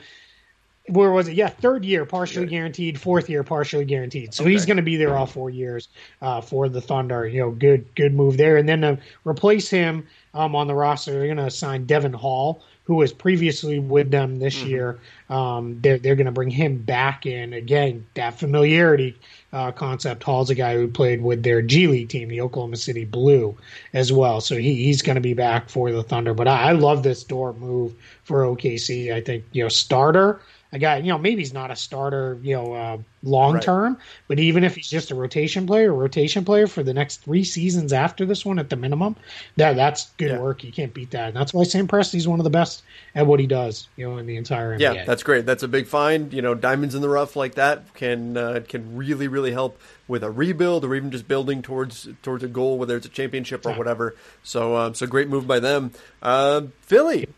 [0.86, 1.34] where was it?
[1.34, 4.34] Yeah, third year partially guaranteed, fourth year partially guaranteed.
[4.34, 5.88] So he's going to be there all four years
[6.20, 7.26] uh, for the Thunder.
[7.26, 8.59] You know, good good move there.
[8.59, 12.62] And then to replace him um, on the roster, they're going to sign Devin Hall,
[12.85, 14.68] who was previously with them this mm-hmm.
[14.68, 14.99] year.
[15.31, 18.07] Um, they're they're going to bring him back in again.
[18.14, 19.18] That familiarity
[19.53, 20.22] uh, concept.
[20.22, 23.57] Hall's a guy who played with their G League team, the Oklahoma City Blue,
[23.93, 24.41] as well.
[24.41, 26.35] So he, he's going to be back for the Thunder.
[26.35, 27.95] But I, I love this Dort move
[28.25, 29.12] for OKC.
[29.14, 30.43] I think you know starter.
[30.72, 33.62] A guy, you know, maybe he's not a starter, you know, uh, long Right.
[33.62, 33.97] term,
[34.27, 37.93] but even if he's just a rotation player, rotation player for the next three seasons
[37.93, 39.14] after this one at the minimum,
[39.57, 40.41] that that's good Yeah.
[40.41, 40.64] work.
[40.64, 41.29] You can't beat that.
[41.29, 42.83] And that's why Sam Presti's one of the best
[43.14, 44.81] at what he does, you know, in the entire NBA.
[44.81, 45.46] Yeah, that's great.
[45.46, 46.32] That's a big find.
[46.32, 50.24] You know, diamonds in the rough like that can uh, can really really help with
[50.24, 53.70] a rebuild or even just building towards towards a goal, whether it's a championship or
[53.70, 53.78] Yeah.
[53.78, 54.16] whatever.
[54.42, 55.92] So, um, so great move by them.
[56.20, 57.28] Uh, Philly,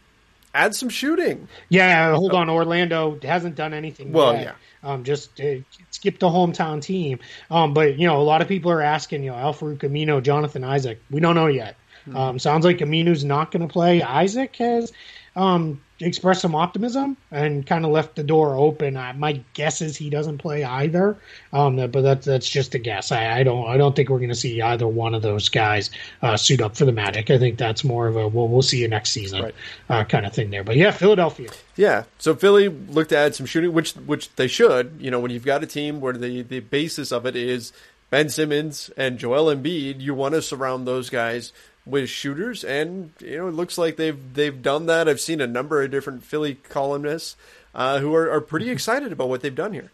[0.55, 1.49] add some shooting.
[1.69, 2.49] Yeah, hold on.
[2.49, 4.11] Orlando hasn't done anything.
[4.11, 4.43] Well, yet.
[4.43, 4.53] yeah.
[4.91, 5.57] Um, just uh,
[5.91, 7.19] skip the hometown team.
[7.51, 10.65] Um, but you know, a lot of people are asking, you know, Al-Farouq Aminu, Jonathan
[10.65, 10.99] Isaac.
[11.11, 11.77] We don't know yet.
[12.07, 12.17] Hmm.
[12.17, 14.01] Um, sounds like Aminu's not going to play.
[14.01, 14.93] Isaac has
[15.37, 18.97] um, expressed some optimism and kind of left the door open.
[18.97, 21.17] I, my guess is he doesn't play either.
[21.53, 23.13] Um, but that's that's just a guess.
[23.13, 25.91] I, I don't I don't think we're going to see either one of those guys
[26.23, 27.31] uh, suit up for the Magic.
[27.31, 29.55] I think that's more of a well, we'll see you next season Right.
[29.91, 30.65] uh, kind of thing there.
[30.65, 31.51] But yeah, Philadelphia.
[31.77, 34.97] Yeah, so Philly looked to add some shooting, which which they should.
[34.99, 37.73] You know, when you've got a team where the the basis of it is
[38.09, 41.53] Ben Simmons and Joel Embiid, you want to surround those guys
[41.87, 45.09] with shooters, and you know, it looks like they've they've done that.
[45.09, 47.37] I've seen a number of different Philly columnists
[47.75, 49.93] uh, who are, are pretty excited about what they've done here.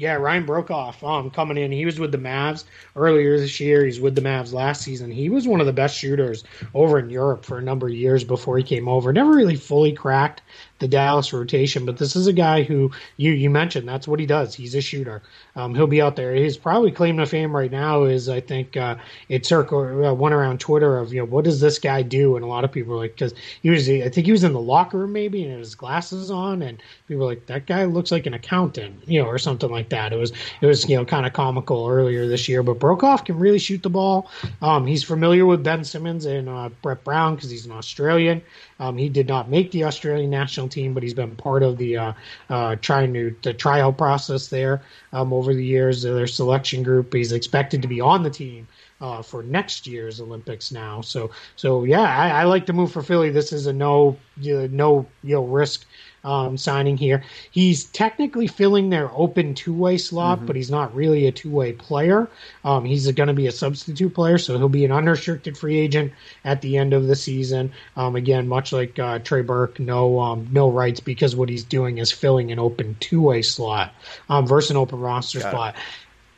[0.00, 1.70] Yeah, Ryan Broekhoff um, coming in.
[1.70, 2.64] He was with the Mavs
[2.96, 3.84] earlier this year.
[3.84, 5.10] He's with the Mavs last season.
[5.10, 6.42] He was one of the best shooters
[6.72, 9.12] over in Europe for a number of years before he came over.
[9.12, 10.40] Never really fully cracked
[10.80, 14.26] the Dallas rotation, but this is a guy who you you mentioned that's what he
[14.26, 14.54] does.
[14.54, 15.22] He's a shooter.
[15.54, 16.34] Um, he'll be out there.
[16.34, 18.96] His probably claim to fame right now is I think uh,
[19.28, 22.44] it circled uh, went around Twitter of you know what does this guy do, and
[22.44, 24.60] a lot of people were like because he was I think he was in the
[24.60, 28.26] locker room maybe and his glasses on, and people were like that guy looks like
[28.26, 30.12] an accountant, you know, or something like that.
[30.12, 33.38] It was it was you know kind of comical earlier this year, but Broekhoff can
[33.38, 34.30] really shoot the ball.
[34.62, 38.42] Um, he's familiar with Ben Simmons and uh, Brett Brown because he's an Australian.
[38.80, 41.96] Um, he did not make the Australian national team, but he's been part of the
[41.96, 42.12] uh,
[42.48, 46.02] uh, trying to the tryout process there um, over the years.
[46.02, 47.12] Their selection group.
[47.12, 48.66] He's expected to be on the team
[49.00, 51.00] uh, for next year's Olympics now.
[51.00, 53.30] So so yeah, I, I like the move for Philly.
[53.30, 55.86] This is a no you know, no you know risk
[56.24, 57.22] um, signing here.
[57.50, 61.72] He's technically filling their open two way slot, but he's not really a two way
[61.72, 62.28] player.
[62.64, 66.12] Um, he's going to be a substitute player, so he'll be an unrestricted free agent
[66.44, 67.72] at the end of the season.
[67.96, 71.98] Um, again, much like uh, Trey Burke, no um, no rights because what he's doing
[71.98, 73.94] is filling an open two way slot
[74.28, 75.80] um, versus an open roster Got it.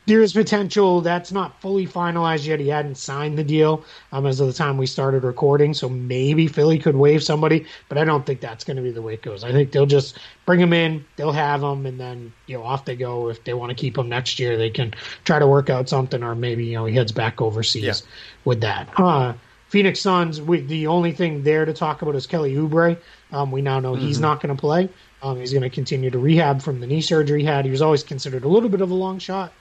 [0.03, 2.59] Spot there's potential that's not fully finalized yet.
[2.59, 6.47] He hadn't signed the deal um, as of the time we started recording, so maybe
[6.47, 9.21] Philly could waive somebody, but I don't think that's going to be the way it
[9.21, 9.43] goes.
[9.43, 12.85] I think they'll just bring him in, they'll have him, and then you know off
[12.85, 13.29] they go.
[13.29, 14.93] If they want to keep him next year, they can
[15.23, 17.93] try to work out something, or maybe you know he heads back overseas Yeah.
[18.45, 18.89] with that.
[18.97, 19.33] Uh,
[19.69, 22.95] Phoenix Suns, we, the only thing there to talk about is Kelly Oubre.
[23.31, 24.87] Um, we now know he's not going to play.
[25.23, 27.65] Um, he's going to continue to rehab from the knee surgery he had.
[27.65, 29.51] He was always considered a little bit of a long shot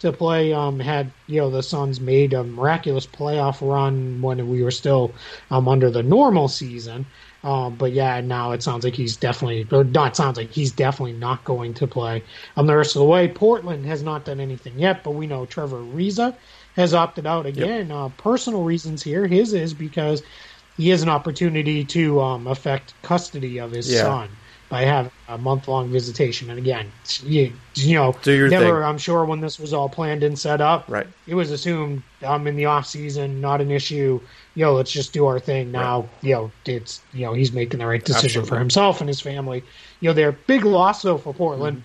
[0.00, 0.52] to play.
[0.52, 5.16] Um, had you know the Suns made a miraculous playoff run when we were still
[5.50, 7.08] um, under the normal season.
[7.44, 11.12] Um, but yeah, now it sounds like he's definitely, or not sounds like he's definitely
[11.14, 12.24] not going to play
[12.56, 13.28] um, the rest of the way.
[13.28, 16.36] Portland has not done anything yet, but we know Trevor Ariza
[16.76, 17.90] has opted out again.
[17.90, 19.26] Uh, personal reasons here.
[19.26, 20.22] His is because
[20.76, 23.98] he has an opportunity to um, affect custody of his Yeah.
[23.98, 24.38] son
[24.68, 26.50] by having a month long visitation.
[26.50, 26.90] And again,
[27.24, 28.70] you, you know, never, thing.
[28.74, 31.06] I'm sure when this was all planned and set up, Right.
[31.26, 34.20] it was assumed I'm um, in the off season, not an issue.
[34.54, 36.08] You know, let's just do our thing now.
[36.20, 38.48] You know, it's you know he's making the right decision Absolutely.
[38.48, 39.62] for himself and his family.
[40.00, 41.82] You know, they're big loss though for Portland.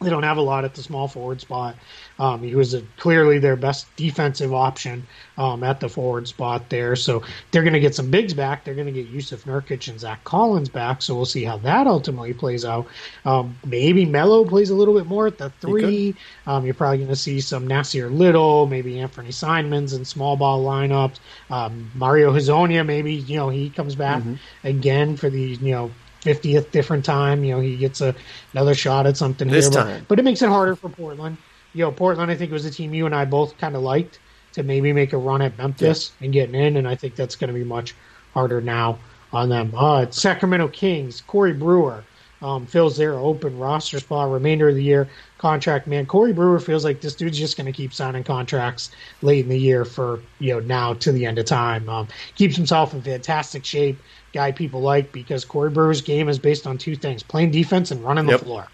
[0.00, 1.74] They don't have a lot at the small forward spot.
[2.20, 6.94] Um, he was a, clearly their best defensive option um, at the forward spot there.
[6.94, 8.64] So they're going to get some bigs back.
[8.64, 11.02] They're going to get Jusuf Nurkic and Zach Collins back.
[11.02, 12.86] So we'll see how that ultimately plays out.
[13.24, 16.14] Um, maybe Melo plays a little bit more at the three.
[16.46, 20.64] Um, you're probably going to see some Nassir Little, maybe Anfernee Simons and small ball
[20.64, 21.18] lineups.
[21.50, 24.34] Um, Mario Hezonja, maybe you know he comes back mm-hmm.
[24.66, 25.90] again for the you know
[26.22, 27.44] 50th different time.
[27.44, 28.14] You know, he gets a,
[28.52, 29.72] another shot at something this here.
[29.72, 29.98] Time.
[30.00, 31.38] But, but, it makes it harder for Portland
[31.74, 34.18] you know, Portland, I think was a team you and I both kind of liked
[34.52, 36.24] to maybe make a run at Memphis yeah.
[36.24, 37.94] and getting in, and I think that's going to be much
[38.34, 38.98] harder now
[39.32, 39.72] on them.
[39.76, 42.02] Uh, Sacramento Kings, Corey Brewer
[42.40, 45.08] um, fills their open roster spot remainder of the year
[45.38, 45.86] contract.
[45.86, 48.90] Man, Corey Brewer feels like this dude's just going to keep signing contracts
[49.22, 51.88] late in the year for you know now to the end of time.
[51.88, 53.98] Um, keeps himself in fantastic shape.
[54.32, 58.02] Guy people like because Corey Brewer's game is based on two things: playing defense and
[58.02, 58.40] running yep.
[58.40, 58.68] the floor.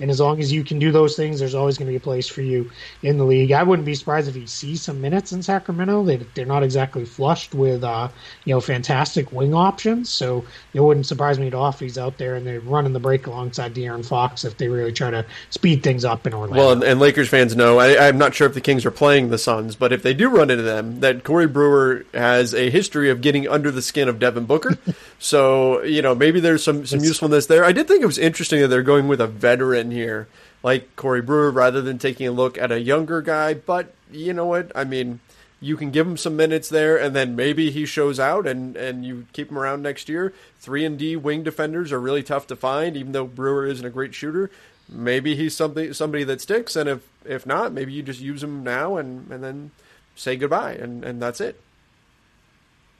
[0.00, 2.00] And as long as you can do those things, there's always going to be a
[2.00, 2.70] place for you
[3.02, 3.52] in the league.
[3.52, 6.04] I wouldn't be surprised if he sees some minutes in Sacramento.
[6.04, 8.08] They, they're not exactly flushed with, uh,
[8.44, 10.10] you know, fantastic wing options.
[10.10, 13.00] So it wouldn't surprise me at all if he's out there and they're running the
[13.00, 16.56] break alongside De'Aaron Fox if they really try to speed things up in Orlando.
[16.56, 19.30] Well, and, and Lakers fans know, I, I'm not sure if the Kings are playing
[19.30, 23.10] the Suns, but if they do run into them, that Corey Brewer has a history
[23.10, 24.76] of getting under the skin of Devin Booker.
[25.20, 27.64] so, you know, maybe there's some, some usefulness there.
[27.64, 30.28] I did think it was interesting that they're going with a veteran here,
[30.62, 33.54] like Corey Brewer, rather than taking a look at a younger guy.
[33.54, 34.72] But you know what?
[34.74, 35.20] I mean,
[35.60, 39.04] you can give him some minutes there, and then maybe he shows out, and and
[39.04, 40.32] you keep him around next year.
[40.58, 43.90] Three and D wing defenders are really tough to find, even though Brewer isn't a
[43.90, 44.50] great shooter.
[44.88, 48.62] Maybe he's something somebody that sticks, and if if not, maybe you just use him
[48.62, 49.70] now and and then
[50.14, 51.60] say goodbye, and and that's it.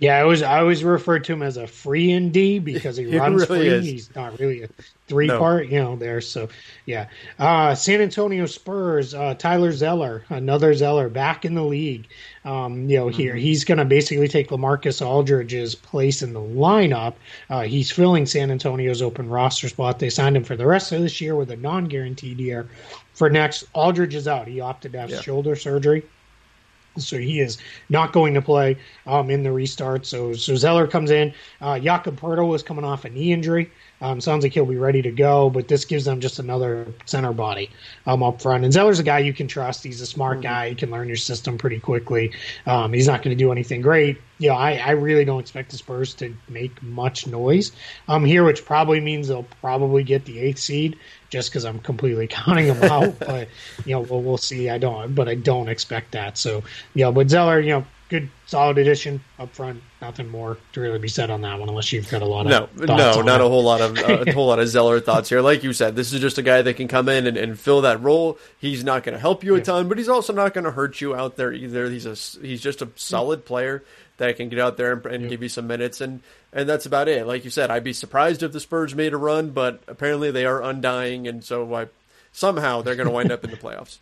[0.05, 3.05] Yeah, I was I always refer to him as a free and D because he,
[3.11, 3.69] he runs really free.
[3.69, 3.85] Is.
[3.87, 4.69] He's not really a
[5.09, 5.39] three no.
[5.39, 6.21] part, you know, there.
[6.21, 6.51] So
[6.85, 7.09] yeah.
[7.39, 12.07] Uh, San Antonio Spurs, uh, Tyler Zeller, another Zeller back in the league.
[12.45, 13.17] Um, you know, mm-hmm.
[13.17, 17.15] here he's gonna basically take LaMarcus Aldridge's place in the lineup.
[17.49, 20.01] Uh, he's filling San Antonio's open roster spot.
[20.01, 22.69] They signed him for the rest of this year with a non guaranteed year.
[23.15, 24.49] For next, Aldridge is out.
[24.49, 25.21] He opted to have yeah.
[25.23, 26.05] shoulder surgery.
[26.97, 28.77] So he is not going to play
[29.07, 30.07] um, in the restart.
[30.07, 31.35] So, so Zeller comes in.
[31.61, 33.71] Uh, Jakob Poeltl is coming off a knee injury.
[34.05, 37.33] Um, sounds like he'll be ready to go, but this gives them just another center
[37.33, 37.71] body
[38.05, 38.63] um, up front.
[38.63, 39.83] And Zeller's a guy you can trust.
[39.83, 40.43] He's a smart mm-hmm.
[40.43, 40.69] guy.
[40.69, 42.33] He can learn your system pretty quickly.
[42.67, 44.21] Um, he's not going to do anything great.
[44.37, 47.73] You know, I, I, really don't expect the Spurs to make much noise
[48.07, 50.99] um, here, which probably means they'll probably get the eighth seed
[51.31, 53.19] just because I'm completely counting them out.
[53.21, 53.49] but
[53.87, 54.69] you know, we'll, we'll see.
[54.69, 56.37] I don't, but I don't expect that.
[56.37, 59.83] So yeah, but Zeller, you know, good solid addition up front.
[60.01, 62.77] Nothing more to really be said on that one, unless you've got a lot of
[62.77, 65.41] no, no, not a whole lot of uh, a whole lot of Zeller thoughts here.
[65.41, 67.81] Like you said, this is just a guy that can come in and, and fill
[67.81, 68.39] that role.
[68.59, 69.65] He's not going to help you a yeah.
[69.65, 71.91] ton, but he's also not going to hurt you out there either.
[71.91, 73.83] He's a he's just a solid player
[74.19, 75.31] that can get out there and, and yeah.
[75.31, 77.27] give you some minutes, and and that's about it.
[77.27, 80.47] Like you said, I'd be surprised if the Spurs made a run, but apparently they
[80.47, 81.89] are undying, and so I,
[82.31, 83.99] somehow they're going to wind up in the playoffs.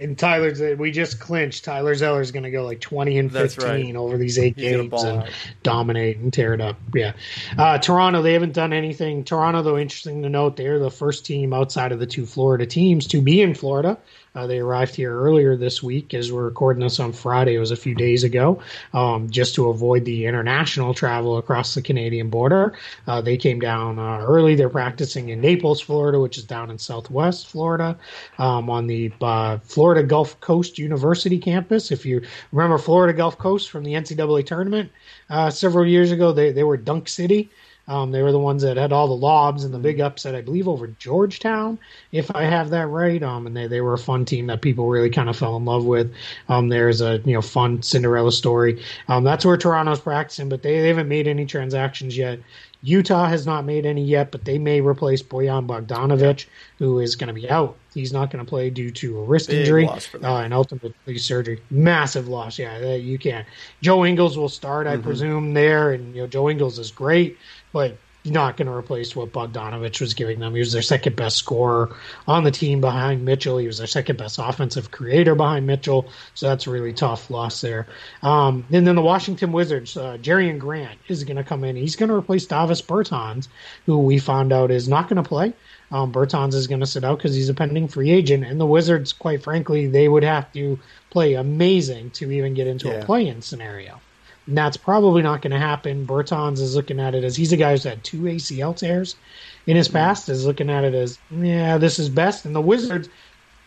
[0.00, 1.64] And Tyler's we just clinched.
[1.64, 4.00] Tyler Zeller's going to go like twenty and fifteen right.
[4.00, 5.30] over these eight He's games and out.
[5.64, 6.76] dominate and tear it up.
[6.94, 7.14] Yeah,
[7.56, 9.24] uh, Toronto they haven't done anything.
[9.24, 13.08] Toronto though, interesting to note, they're the first team outside of the two Florida teams
[13.08, 13.98] to be in Florida
[14.34, 17.54] uh, they arrived here earlier this week as we're recording this on Friday.
[17.54, 18.60] It was a few days ago,
[18.92, 22.74] um, just to avoid the international travel across the Canadian border.
[23.06, 24.54] Uh, they came down uh, early.
[24.54, 27.96] They're practicing in Naples, Florida, which is down in Southwest Florida,
[28.38, 31.90] um, on the uh, Florida Gulf Coast University campus.
[31.90, 32.22] If you
[32.52, 34.90] remember Florida Gulf Coast from the NCAA tournament
[35.30, 37.50] uh, several years ago, they they were Dunk City.
[37.88, 40.42] Um, they were the ones that had all the lobs and the big upset, I
[40.42, 41.78] believe, over Georgetown,
[42.12, 43.22] if I have that right.
[43.22, 45.64] Um, and they, they were a fun team that people really kind of fell in
[45.64, 46.12] love with.
[46.48, 48.82] Um, there's a you know fun Cinderella story.
[49.08, 52.40] Um, that's where Toronto's practicing, but they, they haven't made any transactions yet.
[52.82, 56.46] Utah has not made any yet, but they may replace Bojan Bogdanovic,
[56.78, 57.76] who is going to be out.
[57.92, 61.60] He's not going to play due to a wrist Big injury uh, and ultimately surgery.
[61.70, 62.56] Massive loss.
[62.56, 63.48] Yeah, you can't.
[63.82, 65.02] Joe Ingles will start, I mm-hmm.
[65.02, 67.36] presume, there, and you know Joe Ingles is great
[67.72, 67.96] but
[68.30, 70.54] not going to replace what Bogdanovic was giving them.
[70.54, 71.94] He was their second best scorer
[72.26, 73.58] on the team behind Mitchell.
[73.58, 76.08] He was their second best offensive creator behind Mitchell.
[76.34, 77.86] So that's a really tough loss there.
[78.22, 81.76] Um, and then the Washington Wizards, uh, and Grant is going to come in.
[81.76, 83.48] He's going to replace Davis Bertans,
[83.86, 85.52] who we found out is not going to play.
[85.90, 88.44] Um, Bertans is going to sit out because he's a pending free agent.
[88.44, 90.78] And the Wizards, quite frankly, they would have to
[91.10, 92.94] play amazing to even get into yeah.
[92.94, 94.00] a play-in scenario
[94.48, 96.06] And that's probably not going to happen.
[96.06, 99.14] Bertans is looking at it as he's a guy who's had two ACL tears
[99.66, 99.98] in his mm-hmm.
[99.98, 102.46] past, is looking at it as, yeah, this is best.
[102.46, 103.10] And the Wizards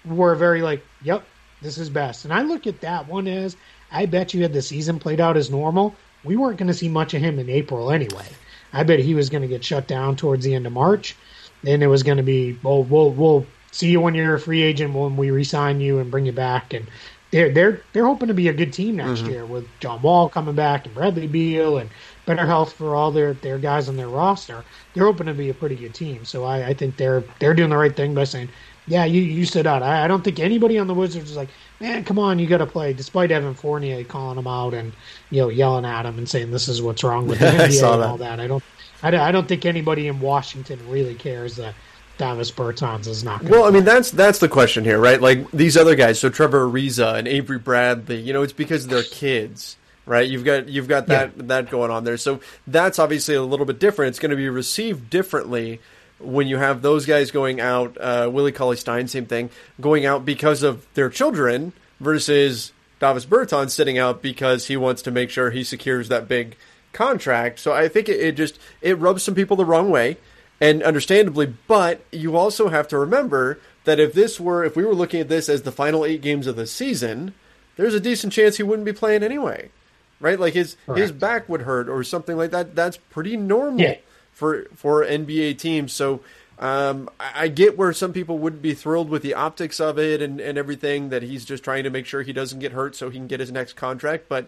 [0.04, 1.24] were very like, yep,
[1.62, 2.26] this is best.
[2.26, 3.56] And I look at that one as,
[3.92, 6.90] I bet you had the season played out as normal, we weren't going to see
[6.90, 8.26] much of him in April anyway.
[8.74, 11.16] I bet he was going to get shut down towards the end of March.
[11.62, 14.64] Then it was going to be, well, we'll, we'll see you when you're a free
[14.64, 16.74] agent when we resign you and bring you back.
[16.74, 16.88] And
[17.32, 19.30] they're they're they're hoping to be a good team next mm-hmm.
[19.30, 21.90] year with John Wall coming back and Bradley Beal and
[22.26, 24.64] better health for all their their guys on their roster.
[24.94, 26.26] They're hoping to be a pretty good team.
[26.26, 28.50] So I, I think they're they're doing the right thing by saying,
[28.88, 29.82] yeah, you you stood out.
[29.82, 32.58] I, I don't think anybody on the Wizards is like, man, come on, you got
[32.58, 32.94] to play.
[32.94, 34.92] Despite Evan Fournier calling them out and
[35.30, 38.04] you know yelling at him and saying this is what's wrong with the NBA and
[38.04, 38.40] all that.
[38.40, 38.64] I don't
[39.04, 41.76] I, I don't think anybody in Washington really cares that
[42.22, 43.42] Davis Bertans is not.
[43.42, 43.68] Well, play.
[43.68, 45.20] I mean that's that's the question here, right?
[45.20, 49.02] Like these other guys, so Trevor Ariza and Avery Bradley, you know, it's because they're
[49.02, 50.30] kids, right?
[50.30, 51.44] You've got you've got that yeah.
[51.48, 52.18] that going on there.
[52.18, 54.10] So that's obviously a little bit different.
[54.10, 55.82] It's going to be received differently
[56.20, 57.98] when you have those guys going out.
[58.00, 59.50] Uh, Willie Cauley Stein, same thing,
[59.80, 65.10] going out because of their children versus Davis Bertans sitting out because he wants to
[65.10, 66.56] make sure he secures that big
[66.94, 67.58] contract.
[67.58, 70.18] So I think it, it just it rubs some people the wrong way
[70.62, 74.94] and understandably, but you also have to remember that if this were if we were
[74.94, 77.34] looking at this as the final 8 games of the season,
[77.76, 79.72] there's a decent chance he wouldn't be playing anyway.
[80.20, 80.40] Right?
[80.40, 81.02] Like his Correct.
[81.02, 82.76] his back would hurt or something like that.
[82.76, 83.96] That's pretty normal yeah.
[84.32, 85.92] for for NBA teams.
[85.94, 86.22] So
[86.60, 90.22] um, I, I get where some people would be thrilled with the optics of it
[90.22, 93.10] and, and everything that he's just trying to make sure he doesn't get hurt so
[93.10, 94.30] he can get his next contract.
[94.30, 94.48] But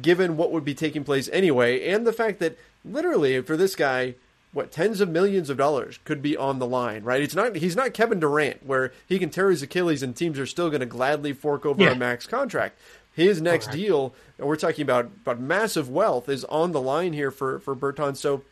[0.00, 4.14] given what would be taking place anyway, and the fact that literally for this guy,
[4.52, 7.22] what tens of millions of dollars could be on the line, right?
[7.22, 10.46] It's not he's not Kevin Durant where he can tear his Achilles and teams are
[10.46, 11.92] still going to gladly fork over yeah.
[11.92, 12.78] a max contract.
[13.14, 13.76] His next right.
[13.76, 17.74] deal, and we're talking about about massive wealth, is on the line here for for
[17.74, 18.16] Bertans.
[18.18, 18.42] So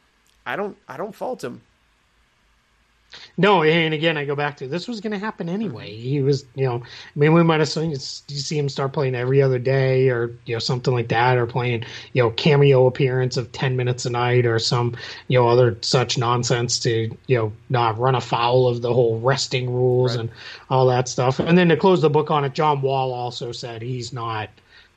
[0.44, 1.62] I don't I don't fault him.
[3.36, 5.90] No, and again, I go back to this was going to happen anyway.
[5.90, 6.02] Mm-hmm.
[6.02, 9.14] He was, you know, I mean, we might have seen you see him start playing
[9.14, 13.36] every other day, or you know, something like that, or playing, you know, cameo appearance
[13.36, 14.96] of ten minutes a night, or some,
[15.28, 19.72] you know, other such nonsense to, you know, not run afoul of the whole resting
[19.72, 20.20] rules right.
[20.20, 20.30] and
[20.68, 21.38] all that stuff.
[21.40, 24.50] And then to close the book on it, John Wall also said he's not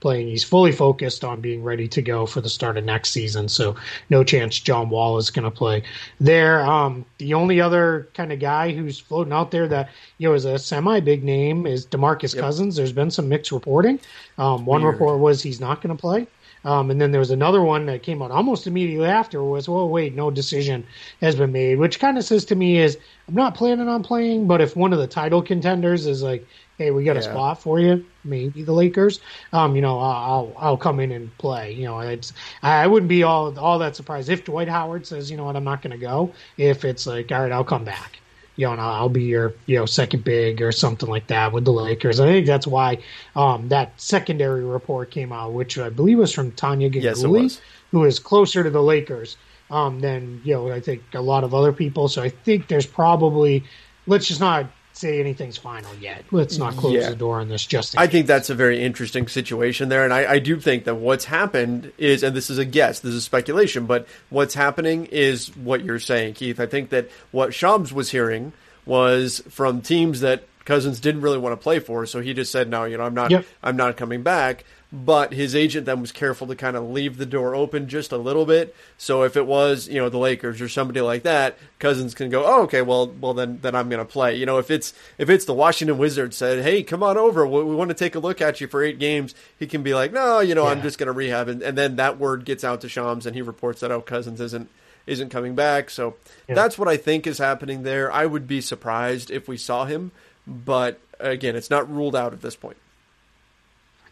[0.04, 0.28] playing.
[0.28, 3.48] He's fully focused on being ready to go for the start of next season.
[3.48, 3.76] So
[4.10, 5.82] no chance John Wall is going to play
[6.20, 6.64] there.
[6.66, 10.44] Um, the only other kind of guy who's floating out there that you know is
[10.44, 12.44] a semi big name is Demarcus yep.
[12.44, 12.76] Cousins.
[12.76, 14.00] There's been some mixed reporting.
[14.38, 14.94] Um, one Weird.
[14.94, 16.28] report was he's not going to play.
[16.66, 19.90] Um, and then there was another one that came out almost immediately after was, well,
[19.90, 20.86] wait, no decision
[21.22, 22.98] has been made, which kind of says to me is
[23.28, 26.46] I'm not planning on playing, but if one of the title contenders is like,
[26.78, 27.22] hey, we got yeah.
[27.22, 29.20] a spot for you, maybe the Lakers,
[29.52, 31.74] um, you know, I'll I'll come in and play.
[31.74, 35.38] You know, it's I wouldn't be all all that surprised if Dwight Howard says, you
[35.38, 36.32] know what, I'm not going to go.
[36.58, 38.20] If it's like, all right, I'll come back
[38.56, 41.72] you know, I'll be your, you know, second big or something like that with the
[41.72, 42.20] Lakers.
[42.20, 43.00] I think that's why
[43.36, 48.04] um, that secondary report came out, which I believe was from Tania Ganguli, yes, who
[48.06, 49.38] is closer to the Lakers
[49.72, 52.08] um, than, you know, I think a lot of other people.
[52.08, 53.64] So I think there's probably,
[54.06, 56.24] let's just not say anything's final yet.
[56.32, 57.10] Let's not close yeah.
[57.10, 60.04] the door on this just I think that's a very interesting situation there.
[60.04, 63.14] And I, I, do think that what's happened is, and this is a guess, this
[63.14, 66.60] is speculation, but what's happening is what you're saying, Keith.
[66.60, 68.54] I think that what Shams was hearing
[68.86, 72.70] was from teams that Cousins didn't really want to play for, so he just said,
[72.70, 73.46] "No, you know, I'm not, yep.
[73.62, 74.64] I'm not coming back."
[74.94, 78.18] But his agent then was careful to kind of leave the door open just a
[78.18, 78.76] little bit.
[78.96, 82.46] So if it was, you know, the Lakers or somebody like that, Cousins can go,
[82.46, 84.36] oh, okay, well, well then, then I'm going to play.
[84.36, 87.64] You know, if it's if it's the Washington Wizards said, hey, come on over, we,
[87.64, 90.14] we want to take a look at you for eight games, he can be like,
[90.14, 90.70] no, you know, yeah.
[90.70, 93.36] I'm just going to rehab, and, and, then that word gets out to Shams, and
[93.36, 94.70] he reports that oh, Cousins isn't
[95.08, 95.90] isn't coming back.
[95.90, 96.18] So
[96.48, 96.54] yeah.
[96.54, 98.12] that's what I think is happening there.
[98.12, 100.12] I would be surprised if we saw him,
[100.46, 102.78] but again, it's not ruled out at this point.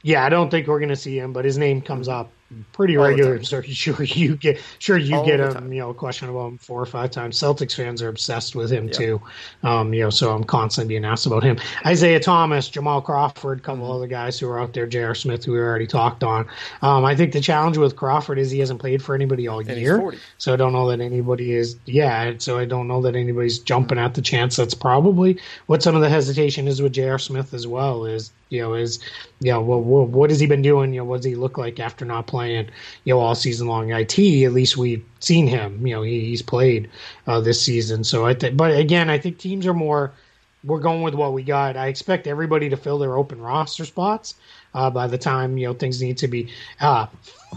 [0.03, 2.31] Yeah, I don't think we're going to see him, but his name comes up
[2.73, 3.43] pretty All regular.
[3.43, 5.71] So sure you get sure you All get him.
[5.71, 7.39] You know, question about him four or five times.
[7.39, 9.21] Celtics fans are obsessed with him too.
[9.63, 11.57] Um, you know, so I'm constantly being asked about him.
[11.85, 13.93] Isaiah Thomas, Jamal Crawford, a couple mm-hmm.
[13.93, 14.87] other guys who are out there.
[14.87, 15.15] J.R.
[15.15, 16.47] Smith, who we already talked on.
[16.81, 19.69] Um, I think the challenge with Crawford is he hasn't played for anybody all and
[19.79, 20.13] year.
[20.37, 21.77] So I don't know that anybody is.
[21.85, 24.55] Yeah, so I don't know that anybody's jumping at the chance.
[24.55, 27.19] That's probably what some of the hesitation is with J.R.
[27.19, 28.05] Smith as well.
[28.05, 28.99] Is you know is
[29.39, 30.93] you know well, what has he been doing?
[30.93, 32.40] You know, what does he look like after not playing?
[32.41, 32.69] Playing,
[33.03, 33.89] you know, all season long.
[33.89, 35.85] It at least we've seen him.
[35.85, 36.89] You know, he, he's played
[37.27, 38.03] uh, this season.
[38.03, 40.11] So I think, but again, I think teams are more
[40.63, 41.75] we're going with what we got.
[41.75, 44.35] I expect everybody to fill their open roster spots
[44.75, 47.07] uh, by the time you know things need to be uh,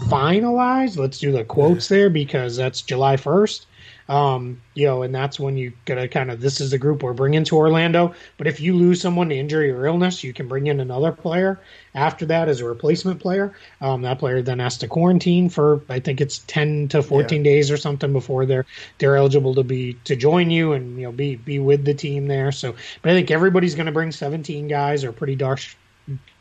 [0.09, 0.97] finalized.
[0.97, 3.67] Let's do the quotes there because that's July first.
[4.07, 7.13] Um, you know, and that's when you gotta kind of this is the group we're
[7.13, 8.13] bringing to Orlando.
[8.37, 11.59] But if you lose someone to injury or illness, you can bring in another player
[11.95, 13.53] after that as a replacement player.
[13.81, 17.51] Um, that player then has to quarantine for I think it's ten to fourteen yeah.
[17.51, 18.65] days or something before they're
[18.99, 22.27] they're eligible to be to join you and you know be be with the team
[22.27, 22.51] there.
[22.51, 25.61] So, but I think everybody's going to bring seventeen guys or pretty dark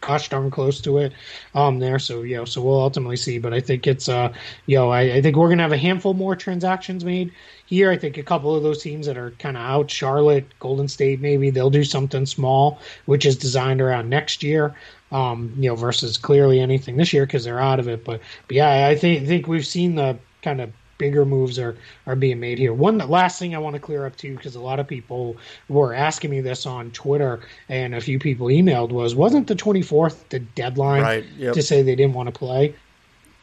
[0.00, 1.12] gosh darn close to it
[1.54, 1.98] um there.
[1.98, 3.38] So you know so we'll ultimately see.
[3.38, 4.32] But i think it's uh
[4.66, 7.32] you know i, I think we're gonna have a handful more transactions made
[7.66, 7.90] here.
[7.90, 11.20] I think a couple of those teams that are kind of out charlotte golden state
[11.20, 14.74] maybe they'll do something small which is designed around next year
[15.12, 18.04] um you know versus clearly anything this year because they're out of it.
[18.04, 21.76] But, but yeah i think think we've seen the kind of bigger moves are
[22.06, 22.72] are being made here.
[22.72, 25.36] One last thing I want to clear up too, because a lot of people
[25.68, 29.82] were asking me this on Twitter, and a few people emailed was wasn't the twenty
[29.82, 31.54] fourth the deadline right, yep.
[31.54, 32.74] to say they didn't want to play?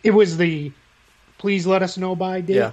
[0.04, 0.72] It was the
[1.38, 2.56] please let us know by date.
[2.56, 2.72] Yeah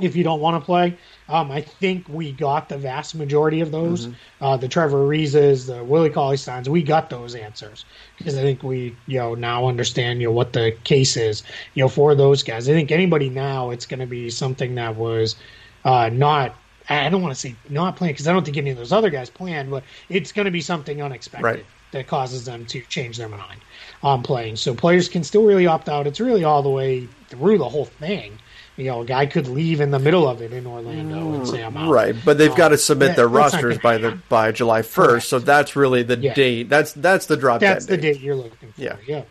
[0.00, 0.96] if you don't want to play.
[1.28, 4.06] Um, I think we got the vast majority of those.
[4.06, 4.44] Mm-hmm.
[4.44, 7.84] Uh, the Trevor Arizas, the Willie Cauley Steins, we got those answers
[8.16, 11.42] because I think we, you know, now understand, you know, what the case is,
[11.74, 12.68] you know, for those guys.
[12.68, 15.36] I think anybody now, it's going to be something that was
[15.84, 16.54] uh, not.
[16.88, 19.10] I don't want to say not playing because I don't think any of those other
[19.10, 21.66] guys planned, but it's going to be something unexpected right.
[21.90, 23.60] that causes them to change their mind
[24.04, 24.54] on playing.
[24.54, 26.06] So players can still really opt out.
[26.06, 28.38] It's really all the way through the whole thing
[28.76, 31.62] you know, a guy could leave in the middle of it in Orlando and say
[31.62, 31.90] I'm out.
[31.90, 35.28] Right, but they've um, got to submit yeah, their rosters by the by July first,
[35.28, 36.34] so that's really the yeah.
[36.34, 36.68] date.
[36.68, 37.60] That's that's the drop.
[37.60, 38.14] That's the date.
[38.14, 38.80] date you're looking for.
[38.80, 39.24] Yeah, yeah,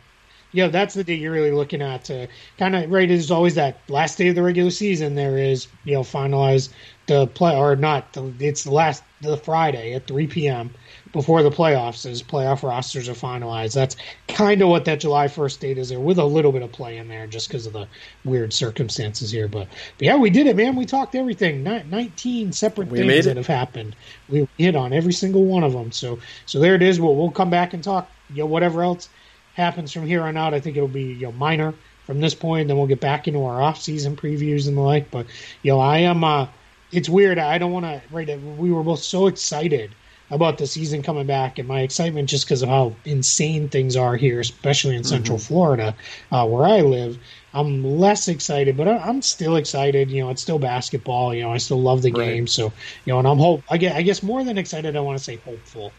[0.52, 0.68] yeah.
[0.68, 2.28] That's the date you're really looking at to
[2.58, 3.10] kind of right.
[3.10, 5.14] Is always that last day of the regular season.
[5.14, 6.70] There is you know finalize
[7.06, 8.14] the play or not.
[8.14, 10.72] The, it's the last the Friday at 3 p.m
[11.16, 13.74] before the playoffs as playoff rosters are finalized.
[13.74, 13.96] That's
[14.28, 16.98] kind of what that July 1st date is there with a little bit of play
[16.98, 17.88] in there just because of the
[18.26, 19.48] weird circumstances here.
[19.48, 20.76] But, but, yeah, we did it, man.
[20.76, 21.64] We talked everything.
[21.64, 23.96] 19 separate we things that have happened.
[24.28, 25.94] We hit on every single one of them.
[25.94, 27.00] So, so there it is.
[27.00, 29.08] We'll, we'll come back and talk, you know, whatever else
[29.54, 30.54] happens from here on out.
[30.54, 31.74] I think it'll be, you know, minor
[32.06, 32.68] from this point.
[32.68, 35.12] Then we'll get back into our off-season previews and the like.
[35.12, 35.28] But,
[35.64, 36.48] you know, I am, uh,
[36.92, 37.40] it's weird.
[37.40, 38.38] I don't want to, right?
[38.58, 39.96] We were both so excited–
[40.32, 44.16] about the season coming back and my excitement just because of how insane things are
[44.16, 45.10] here, especially in mm-hmm.
[45.10, 45.96] Central Florida,
[46.32, 47.18] uh, where I live.
[47.54, 50.12] I'm less excited, but I'm still excited.
[50.12, 51.34] You know, it's still basketball.
[51.34, 52.26] You know, I still love the right.
[52.26, 52.48] game.
[52.48, 52.74] So,
[53.06, 53.64] you know, and I'm hope.
[53.70, 55.92] I guess, I guess more than excited, I want to say hopeful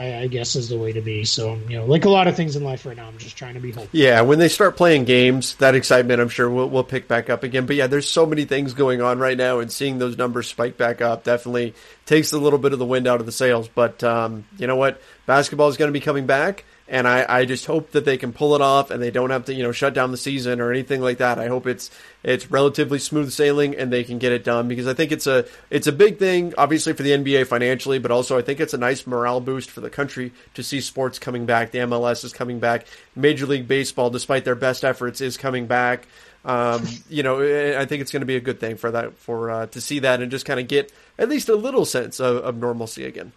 [0.00, 1.24] I, I, guess is the way to be.
[1.24, 3.54] So you know, like a lot of things in life right now, I'm just trying
[3.54, 3.90] to be hopeful.
[3.92, 7.42] Yeah, when they start playing games, that excitement, I'm sure will will pick back up
[7.42, 7.66] again.
[7.66, 10.78] But yeah, there's so many things going on right now, and seeing those numbers spike
[10.78, 11.74] back up definitely
[12.06, 13.68] takes a little bit of the wind out of the sails.
[13.68, 17.44] But um, you know what, basketball is going to be coming back and I, I
[17.44, 19.70] just hope that they can pull it off and they don't have to you know
[19.70, 21.38] shut down the season or anything like that.
[21.38, 21.88] I hope it's
[22.24, 25.46] it's relatively smooth sailing and they can get it done because I think it's a
[25.70, 28.78] it's a big thing obviously for the NBA financially, but also I think it's a
[28.78, 31.70] nice morale boost for the country to see sports coming back.
[31.70, 32.86] The MLS is coming back.
[33.14, 36.08] Major League Baseball, despite their best efforts, is coming back.
[36.44, 39.50] Um, you know, I think it's going to be a good thing for that for
[39.50, 42.38] uh, to see that and just kind of get at least a little sense of,
[42.38, 43.32] of normalcy again.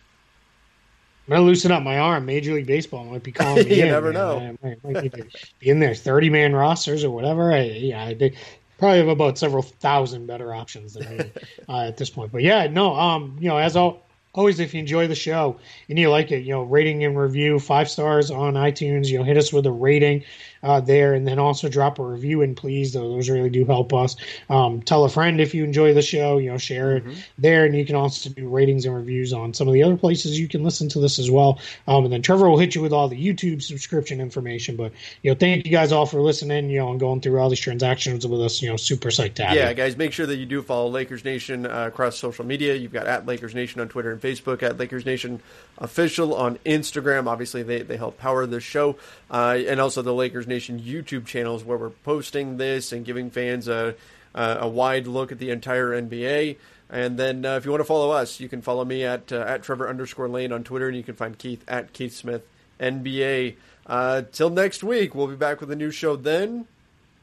[1.27, 2.25] I'm gonna loosen up my arm.
[2.25, 3.77] Major League Baseball might be calling me.
[3.77, 4.13] you in, never man.
[4.13, 4.57] know.
[4.63, 5.29] I might, be
[5.61, 7.53] in there, thirty man rosters or whatever.
[7.53, 8.35] I, yeah, they
[8.77, 11.31] probably have about several thousand better options than me
[11.69, 12.31] uh, at this point.
[12.31, 15.57] But yeah, no, um, you know, as all, always, if you enjoy the show
[15.87, 19.07] and you like it, you know, rating and review five stars on iTunes.
[19.07, 20.25] You know, hit us with a rating
[20.63, 22.93] uh, there, and then also drop a review in, please.
[22.93, 24.15] Those really do help us.
[24.49, 26.37] Um, tell a friend if you enjoy the show.
[26.37, 27.19] You know, share it mm-hmm.
[27.37, 30.39] there, and you can also do ratings and reviews on some of the other places
[30.39, 31.59] you can listen to this as well.
[31.87, 34.75] Um, and then Trevor will hit you with all the YouTube subscription information.
[34.75, 36.69] But you know, thank you guys all for listening.
[36.69, 38.61] You know, and going through all these transactions with us.
[38.61, 41.65] You know, super psyched have Yeah, guys, make sure that you do follow Lakers Nation
[41.65, 42.75] uh, across social media.
[42.75, 45.41] You've got at Lakers Nation on Twitter and Facebook, at Lakers Nation
[45.77, 47.27] official on Instagram.
[47.27, 48.95] Obviously, they they help power the show,
[49.29, 53.67] uh, and also the Lakers Nation YouTube channels where we're posting this and giving fans
[53.67, 53.95] a,
[54.35, 56.57] a, wide look at the entire NBA.
[56.89, 59.39] And then uh, if you want to follow us, you can follow me at uh,
[59.47, 62.45] at Trevor underscore Lane on Twitter, and you can find Keith at Keith Smith
[62.79, 63.55] NBA.
[63.87, 66.67] Uh, till next week, we'll be back with a new show then.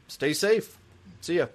[0.09, 0.77] Stay safe.
[1.21, 1.47] See ya.